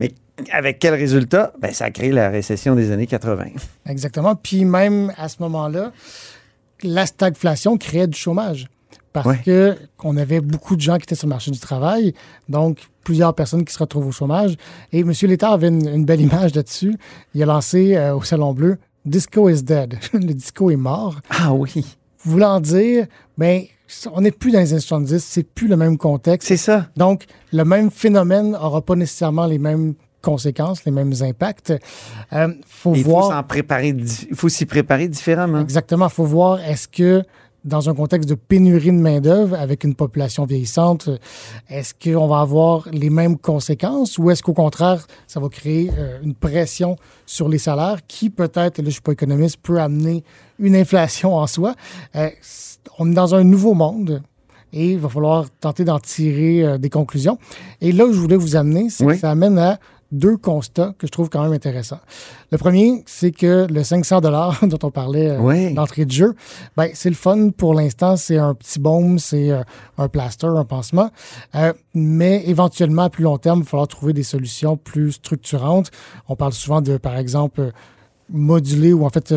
Mais 0.00 0.12
avec 0.52 0.78
quel 0.78 0.94
résultat? 0.94 1.52
Ben, 1.60 1.72
ça 1.72 1.86
a 1.86 1.90
créé 1.90 2.12
la 2.12 2.28
récession 2.28 2.74
des 2.74 2.90
années 2.90 3.06
80. 3.06 3.44
Exactement. 3.88 4.34
Puis 4.36 4.64
même 4.64 5.12
à 5.16 5.28
ce 5.28 5.36
moment-là, 5.40 5.92
la 6.82 7.06
stagflation 7.06 7.76
créait 7.78 8.06
du 8.06 8.18
chômage. 8.18 8.68
Parce 9.12 9.26
Ouais. 9.28 9.40
que 9.46 9.76
qu'on 9.96 10.18
avait 10.18 10.40
beaucoup 10.42 10.76
de 10.76 10.82
gens 10.82 10.96
qui 10.98 11.04
étaient 11.04 11.14
sur 11.14 11.26
le 11.26 11.30
marché 11.30 11.50
du 11.50 11.58
travail, 11.58 12.12
donc 12.50 12.76
plusieurs 13.02 13.34
personnes 13.34 13.64
qui 13.64 13.72
se 13.72 13.78
retrouvent 13.78 14.08
au 14.08 14.12
chômage. 14.12 14.56
Et 14.92 15.00
M. 15.00 15.12
Létard 15.22 15.52
avait 15.54 15.68
une, 15.68 15.88
une 15.88 16.04
belle 16.04 16.20
image 16.20 16.54
là-dessus. 16.54 16.94
Il 17.34 17.42
a 17.42 17.46
lancé 17.46 17.96
euh, 17.96 18.14
au 18.14 18.22
Salon 18.22 18.52
Bleu 18.52 18.76
Disco 19.06 19.48
is 19.48 19.62
dead. 19.62 19.98
le 20.12 20.34
disco 20.34 20.70
est 20.70 20.76
mort. 20.76 21.20
Ah 21.30 21.52
oui, 21.54 21.96
Voulant 22.24 22.60
dire, 22.60 23.06
ben, 23.38 23.62
on 24.12 24.20
n'est 24.20 24.32
plus 24.32 24.50
dans 24.50 24.58
les 24.58 24.72
années 24.72 24.80
70, 24.80 25.22
c'est 25.24 25.44
plus 25.44 25.68
le 25.68 25.76
même 25.76 25.96
contexte. 25.96 26.48
c'est 26.48 26.56
ça. 26.56 26.88
Donc, 26.96 27.24
le 27.52 27.64
même 27.64 27.90
phénomène 27.90 28.50
n'aura 28.50 28.82
pas 28.82 28.96
nécessairement 28.96 29.46
les 29.46 29.58
mêmes 29.58 29.94
conséquences, 30.22 30.84
les 30.84 30.90
mêmes 30.90 31.12
impacts. 31.20 31.72
Euh, 32.32 32.48
faut 32.66 32.94
Il 32.96 33.04
faut 33.04 33.10
voir. 33.10 33.28
s'en 33.30 33.42
préparer, 33.44 33.92
di- 33.92 34.26
il 34.28 34.34
faut 34.36 34.48
s'y 34.48 34.66
préparer 34.66 35.06
différemment. 35.06 35.60
Exactement. 35.60 36.06
Il 36.08 36.12
faut 36.12 36.24
voir 36.24 36.58
est-ce 36.64 36.88
que 36.88 37.22
dans 37.66 37.90
un 37.90 37.94
contexte 37.94 38.28
de 38.28 38.34
pénurie 38.34 38.86
de 38.92 38.96
main-d'œuvre 38.96 39.56
avec 39.58 39.84
une 39.84 39.94
population 39.94 40.44
vieillissante, 40.44 41.10
est-ce 41.68 41.92
qu'on 41.94 42.26
va 42.28 42.40
avoir 42.40 42.88
les 42.92 43.10
mêmes 43.10 43.36
conséquences 43.36 44.18
ou 44.18 44.30
est-ce 44.30 44.42
qu'au 44.42 44.52
contraire, 44.54 45.06
ça 45.26 45.40
va 45.40 45.48
créer 45.48 45.90
euh, 45.98 46.18
une 46.22 46.34
pression 46.34 46.96
sur 47.26 47.48
les 47.48 47.58
salaires 47.58 47.98
qui 48.06 48.30
peut-être, 48.30 48.78
là 48.78 48.84
je 48.84 48.86
ne 48.86 48.90
suis 48.90 49.00
pas 49.02 49.12
économiste, 49.12 49.58
peut 49.62 49.80
amener 49.80 50.22
une 50.58 50.76
inflation 50.76 51.34
en 51.34 51.46
soi? 51.46 51.74
Euh, 52.14 52.30
on 52.98 53.10
est 53.10 53.14
dans 53.14 53.34
un 53.34 53.44
nouveau 53.44 53.74
monde 53.74 54.22
et 54.72 54.92
il 54.92 54.98
va 54.98 55.08
falloir 55.08 55.46
tenter 55.60 55.84
d'en 55.84 55.98
tirer 55.98 56.62
euh, 56.64 56.78
des 56.78 56.90
conclusions. 56.90 57.38
Et 57.80 57.92
là 57.92 58.06
où 58.06 58.12
je 58.12 58.18
voulais 58.20 58.36
vous 58.36 58.56
amener, 58.56 58.90
c'est 58.90 59.04
Oui. 59.04 59.14
que 59.14 59.20
ça 59.20 59.30
amène 59.30 59.58
à 59.58 59.78
deux 60.12 60.36
constats 60.36 60.94
que 60.98 61.06
je 61.06 61.12
trouve 61.12 61.28
quand 61.28 61.42
même 61.42 61.52
intéressants. 61.52 61.98
Le 62.52 62.58
premier, 62.58 63.02
c'est 63.06 63.32
que 63.32 63.66
le 63.68 63.82
500 63.82 64.20
dollars 64.20 64.60
dont 64.66 64.78
on 64.82 64.90
parlait 64.90 65.30
euh, 65.30 65.38
Oui. 65.40 65.74
d'entrée 65.74 66.04
de 66.04 66.12
jeu, 66.12 66.34
ben, 66.76 66.90
c'est 66.94 67.08
le 67.08 67.16
fun 67.16 67.50
pour 67.50 67.74
l'instant. 67.74 68.16
C'est 68.16 68.38
un 68.38 68.54
petit 68.54 68.78
baume, 68.78 69.18
c'est 69.18 69.50
euh, 69.50 69.62
un 69.98 70.08
plaster, 70.08 70.46
un 70.46 70.64
pansement. 70.64 71.10
Euh, 71.54 71.72
mais 71.94 72.42
éventuellement, 72.46 73.02
à 73.02 73.10
plus 73.10 73.24
long 73.24 73.38
terme, 73.38 73.60
il 73.60 73.64
va 73.64 73.70
falloir 73.70 73.88
trouver 73.88 74.12
des 74.12 74.22
solutions 74.22 74.76
plus 74.76 75.12
structurantes. 75.12 75.90
On 76.28 76.36
parle 76.36 76.52
souvent 76.52 76.80
de, 76.80 76.96
par 76.98 77.16
exemple, 77.16 77.72
moduler 78.30 78.92
ou 78.92 79.04
en 79.04 79.10
fait 79.10 79.34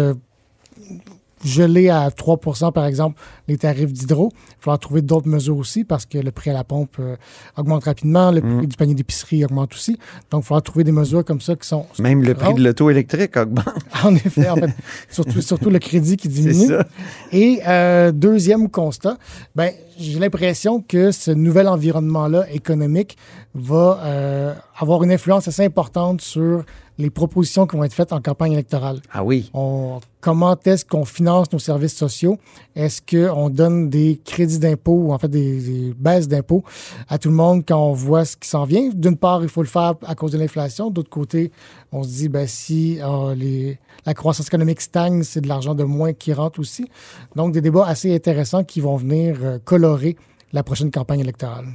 geler 1.43 1.89
à 1.89 2.09
3 2.11 2.39
par 2.73 2.85
exemple, 2.85 3.19
les 3.47 3.57
tarifs 3.57 3.91
d'hydro. 3.91 4.31
Il 4.33 4.37
va 4.37 4.55
falloir 4.59 4.79
trouver 4.79 5.01
d'autres 5.01 5.27
mesures 5.27 5.57
aussi 5.57 5.83
parce 5.83 6.05
que 6.05 6.17
le 6.17 6.31
prix 6.31 6.49
à 6.49 6.53
la 6.53 6.63
pompe 6.63 6.97
euh, 6.99 7.15
augmente 7.57 7.85
rapidement, 7.85 8.31
le 8.31 8.41
prix 8.41 8.67
du 8.67 8.75
panier 8.77 8.93
d'épicerie 8.95 9.43
augmente 9.45 9.73
aussi. 9.73 9.93
Donc, 10.31 10.41
il 10.41 10.43
va 10.43 10.47
falloir 10.47 10.63
trouver 10.63 10.83
des 10.83 10.91
mesures 10.91 11.23
comme 11.23 11.41
ça 11.41 11.55
qui 11.55 11.67
sont. 11.67 11.85
Même 11.99 12.23
le 12.23 12.33
prix 12.33 12.53
de 12.53 12.63
l'auto 12.63 12.89
électrique 12.89 13.37
augmente. 13.37 13.65
En 14.03 14.15
effet, 14.15 14.47
en 14.49 14.55
fait, 14.55 14.73
surtout, 15.09 15.41
surtout 15.41 15.69
le 15.69 15.79
crédit 15.79 16.15
qui 16.15 16.29
C'est 16.31 16.41
diminue. 16.41 16.67
ça. 16.67 16.85
Et 17.33 17.59
euh, 17.67 18.11
deuxième 18.13 18.69
constat, 18.69 19.17
ben, 19.55 19.71
j'ai 19.97 20.19
l'impression 20.19 20.79
que 20.81 21.11
ce 21.11 21.31
nouvel 21.31 21.67
environnement-là 21.67 22.49
économique 22.51 23.17
va 23.53 23.99
euh, 24.03 24.53
avoir 24.77 25.03
une 25.03 25.11
influence 25.11 25.47
assez 25.49 25.65
importante 25.65 26.21
sur 26.21 26.63
les 26.99 27.09
propositions 27.09 27.65
qui 27.65 27.75
vont 27.77 27.83
être 27.85 27.93
faites 27.93 28.11
en 28.13 28.21
campagne 28.21 28.51
électorale. 28.51 29.01
Ah 29.11 29.23
oui. 29.23 29.49
On- 29.53 29.99
comment 30.19 30.55
est-ce 30.65 30.83
qu'on 30.83 31.05
finance 31.05 31.51
nos 31.53 31.59
services 31.59 31.95
sociaux? 31.95 32.37
Est-ce 32.75 33.01
qu'on 33.01 33.49
donne 33.49 33.89
des 33.89 34.19
crédits 34.25 34.59
d'impôt 34.59 34.91
ou 35.05 35.13
en 35.13 35.17
fait 35.17 35.29
des, 35.29 35.61
des 35.61 35.93
baisses 35.97 36.27
d'impôts 36.27 36.61
à 37.07 37.17
tout 37.17 37.29
le 37.29 37.35
monde 37.35 37.63
quand 37.65 37.81
on 37.81 37.93
voit 37.93 38.25
ce 38.25 38.35
qui 38.35 38.49
s'en 38.49 38.65
vient? 38.65 38.89
D'une 38.93 39.15
part, 39.15 39.41
il 39.43 39.49
faut 39.49 39.61
le 39.63 39.67
faire 39.69 39.95
à 40.05 40.13
cause 40.13 40.33
de 40.33 40.37
l'inflation. 40.37 40.91
D'autre 40.91 41.09
côté, 41.09 41.51
on 41.93 42.03
se 42.03 42.09
dit, 42.09 42.27
ben, 42.29 42.45
si 42.45 42.99
euh, 43.01 43.33
les, 43.33 43.79
la 44.05 44.13
croissance 44.13 44.47
économique 44.47 44.81
stagne, 44.81 45.23
c'est 45.23 45.39
de 45.41 45.47
l'argent 45.47 45.73
de 45.75 45.85
moins 45.85 46.11
qui 46.11 46.33
rentre 46.33 46.59
aussi. 46.59 46.89
Donc, 47.37 47.53
des 47.53 47.61
débats 47.61 47.87
assez 47.87 48.13
intéressants 48.13 48.65
qui 48.65 48.81
vont 48.81 48.97
venir 48.97 49.37
euh, 49.41 49.57
colorer 49.63 50.17
la 50.51 50.63
prochaine 50.63 50.91
campagne 50.91 51.21
électorale. 51.21 51.67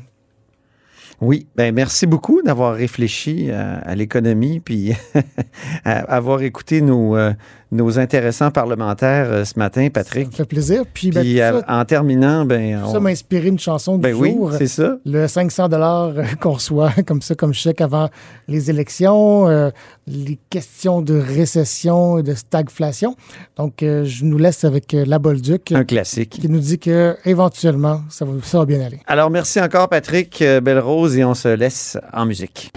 Oui, 1.20 1.46
ben 1.56 1.74
merci 1.74 2.06
beaucoup 2.06 2.42
d'avoir 2.42 2.74
réfléchi 2.74 3.50
à, 3.50 3.78
à 3.78 3.94
l'économie 3.94 4.60
puis 4.60 4.92
à 5.84 6.00
avoir 6.00 6.42
écouté 6.42 6.80
nos, 6.80 7.16
euh, 7.16 7.32
nos 7.74 7.98
intéressants 7.98 8.50
parlementaires 8.50 9.26
euh, 9.30 9.44
ce 9.44 9.58
matin, 9.58 9.84
Ça 9.84 9.90
Patrick. 9.90 10.26
me 10.28 10.32
fait 10.32 10.44
plaisir. 10.44 10.82
Puis, 10.92 11.10
ben, 11.10 11.20
Puis 11.22 11.40
euh, 11.40 11.60
ça, 11.60 11.80
en 11.80 11.84
terminant, 11.84 12.44
ben, 12.44 12.80
ça 12.90 13.00
m'a 13.00 13.10
inspiré 13.10 13.48
une 13.48 13.58
chanson 13.58 13.96
du 13.96 14.02
ben 14.02 14.14
oui, 14.14 14.32
jour. 14.32 14.52
c'est 14.56 14.66
ça. 14.68 14.96
le 15.04 15.26
500 15.26 15.68
dollars 15.68 16.12
qu'on 16.40 16.52
reçoit 16.52 16.90
comme 17.06 17.20
ça, 17.20 17.34
comme 17.34 17.52
chèque 17.52 17.80
avant 17.80 18.08
les 18.48 18.70
élections, 18.70 19.48
euh, 19.48 19.70
les 20.06 20.38
questions 20.50 21.02
de 21.02 21.18
récession 21.18 22.18
et 22.18 22.22
de 22.22 22.34
stagflation. 22.34 23.16
Donc, 23.56 23.82
euh, 23.82 24.04
je 24.04 24.24
nous 24.24 24.38
laisse 24.38 24.64
avec 24.64 24.94
euh, 24.94 25.04
la 25.06 25.18
Bolduc 25.18 25.72
Un 25.72 25.84
classique. 25.84 26.30
qui 26.30 26.48
nous 26.48 26.58
dit 26.60 26.78
que 26.78 27.16
éventuellement, 27.24 28.02
ça 28.08 28.24
va, 28.24 28.32
ça 28.42 28.58
va 28.58 28.66
bien 28.66 28.80
aller. 28.82 29.00
Alors 29.06 29.30
merci 29.30 29.60
encore, 29.60 29.88
Patrick 29.88 30.40
euh, 30.42 30.60
Belle-Rose, 30.60 31.16
et 31.16 31.24
on 31.24 31.34
se 31.34 31.48
laisse 31.48 31.98
en 32.12 32.26
musique. 32.26 32.70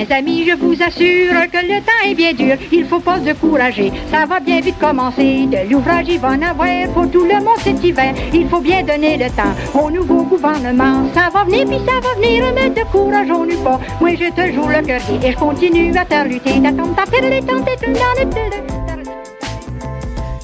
Mes 0.00 0.14
amis, 0.14 0.46
je 0.48 0.54
vous 0.54 0.82
assure 0.82 1.34
que 1.52 1.58
le 1.58 1.78
temps 1.82 2.02
est 2.06 2.14
bien 2.14 2.32
dur. 2.32 2.56
Il 2.72 2.86
faut 2.86 3.00
pas 3.00 3.18
se 3.18 3.24
décourager. 3.24 3.92
Ça 4.10 4.24
va 4.24 4.40
bien 4.40 4.62
vite 4.62 4.78
commencer. 4.78 5.46
De 5.46 5.70
l'ouvrage, 5.70 6.06
il 6.08 6.18
va 6.18 6.28
en 6.28 6.40
avoir 6.40 6.88
pour 6.94 7.10
tout 7.10 7.24
le 7.24 7.34
monde 7.34 7.58
cet 7.58 7.84
hiver. 7.84 8.14
Il 8.32 8.48
faut 8.48 8.62
bien 8.62 8.82
donner 8.82 9.18
le 9.18 9.28
temps 9.28 9.52
au 9.78 9.90
nouveau 9.90 10.22
gouvernement. 10.22 11.06
Ça 11.12 11.28
va 11.30 11.44
venir, 11.44 11.66
puis 11.66 11.80
ça 11.84 12.00
va 12.00 12.14
venir. 12.14 12.46
Ne 12.54 12.70
décourageons-nous 12.70 13.62
pas. 13.62 13.78
Moi, 14.00 14.12
te 14.12 14.52
joue 14.52 14.68
le 14.68 14.86
cœur 14.86 15.02
et 15.22 15.32
je 15.32 15.36
continue 15.36 15.94
à 15.94 16.06
te 16.06 16.26
lutter. 16.26 16.54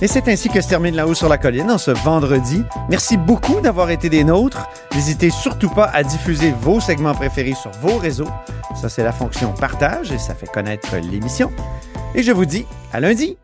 Et 0.02 0.08
c'est 0.08 0.28
ainsi 0.28 0.50
que 0.50 0.60
se 0.60 0.68
termine 0.68 0.94
La 0.94 1.06
Haut 1.06 1.14
sur 1.14 1.28
la 1.28 1.38
Colline 1.38 1.70
en 1.70 1.78
ce 1.78 1.90
vendredi. 1.90 2.62
Merci 2.90 3.16
beaucoup 3.16 3.60
d'avoir 3.60 3.90
été 3.90 4.10
des 4.10 4.24
nôtres. 4.24 4.68
N'hésitez 4.94 5.30
surtout 5.30 5.70
pas 5.70 5.86
à 5.86 6.02
diffuser 6.02 6.52
vos 6.60 6.80
segments 6.80 7.14
préférés 7.14 7.54
sur 7.54 7.70
vos 7.80 7.96
réseaux. 7.96 8.28
Ça, 8.80 8.90
c'est 8.90 9.02
la 9.02 9.12
fonction 9.12 9.52
partage 9.52 10.12
et 10.12 10.18
ça 10.18 10.34
fait 10.34 10.46
connaître 10.46 10.94
l'émission. 10.96 11.50
Et 12.14 12.22
je 12.22 12.32
vous 12.32 12.44
dis 12.44 12.66
à 12.92 13.00
lundi. 13.00 13.38